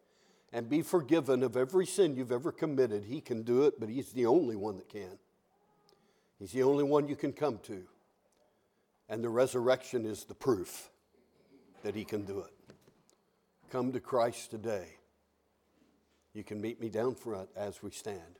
and 0.53 0.69
be 0.69 0.81
forgiven 0.81 1.43
of 1.43 1.57
every 1.57 1.85
sin 1.85 2.15
you've 2.15 2.31
ever 2.31 2.51
committed, 2.51 3.05
He 3.05 3.21
can 3.21 3.43
do 3.43 3.63
it, 3.63 3.79
but 3.79 3.89
He's 3.89 4.11
the 4.11 4.25
only 4.25 4.55
one 4.55 4.77
that 4.77 4.89
can. 4.89 5.17
He's 6.39 6.51
the 6.51 6.63
only 6.63 6.83
one 6.83 7.07
you 7.07 7.15
can 7.15 7.33
come 7.33 7.59
to. 7.63 7.83
And 9.09 9.23
the 9.23 9.29
resurrection 9.29 10.05
is 10.05 10.25
the 10.25 10.35
proof 10.35 10.89
that 11.83 11.95
He 11.95 12.05
can 12.05 12.25
do 12.25 12.39
it. 12.39 12.75
Come 13.71 13.91
to 13.91 13.99
Christ 13.99 14.51
today. 14.51 14.87
You 16.33 16.43
can 16.43 16.61
meet 16.61 16.79
me 16.79 16.89
down 16.89 17.15
front 17.15 17.49
as 17.55 17.81
we 17.81 17.91
stand. 17.91 18.38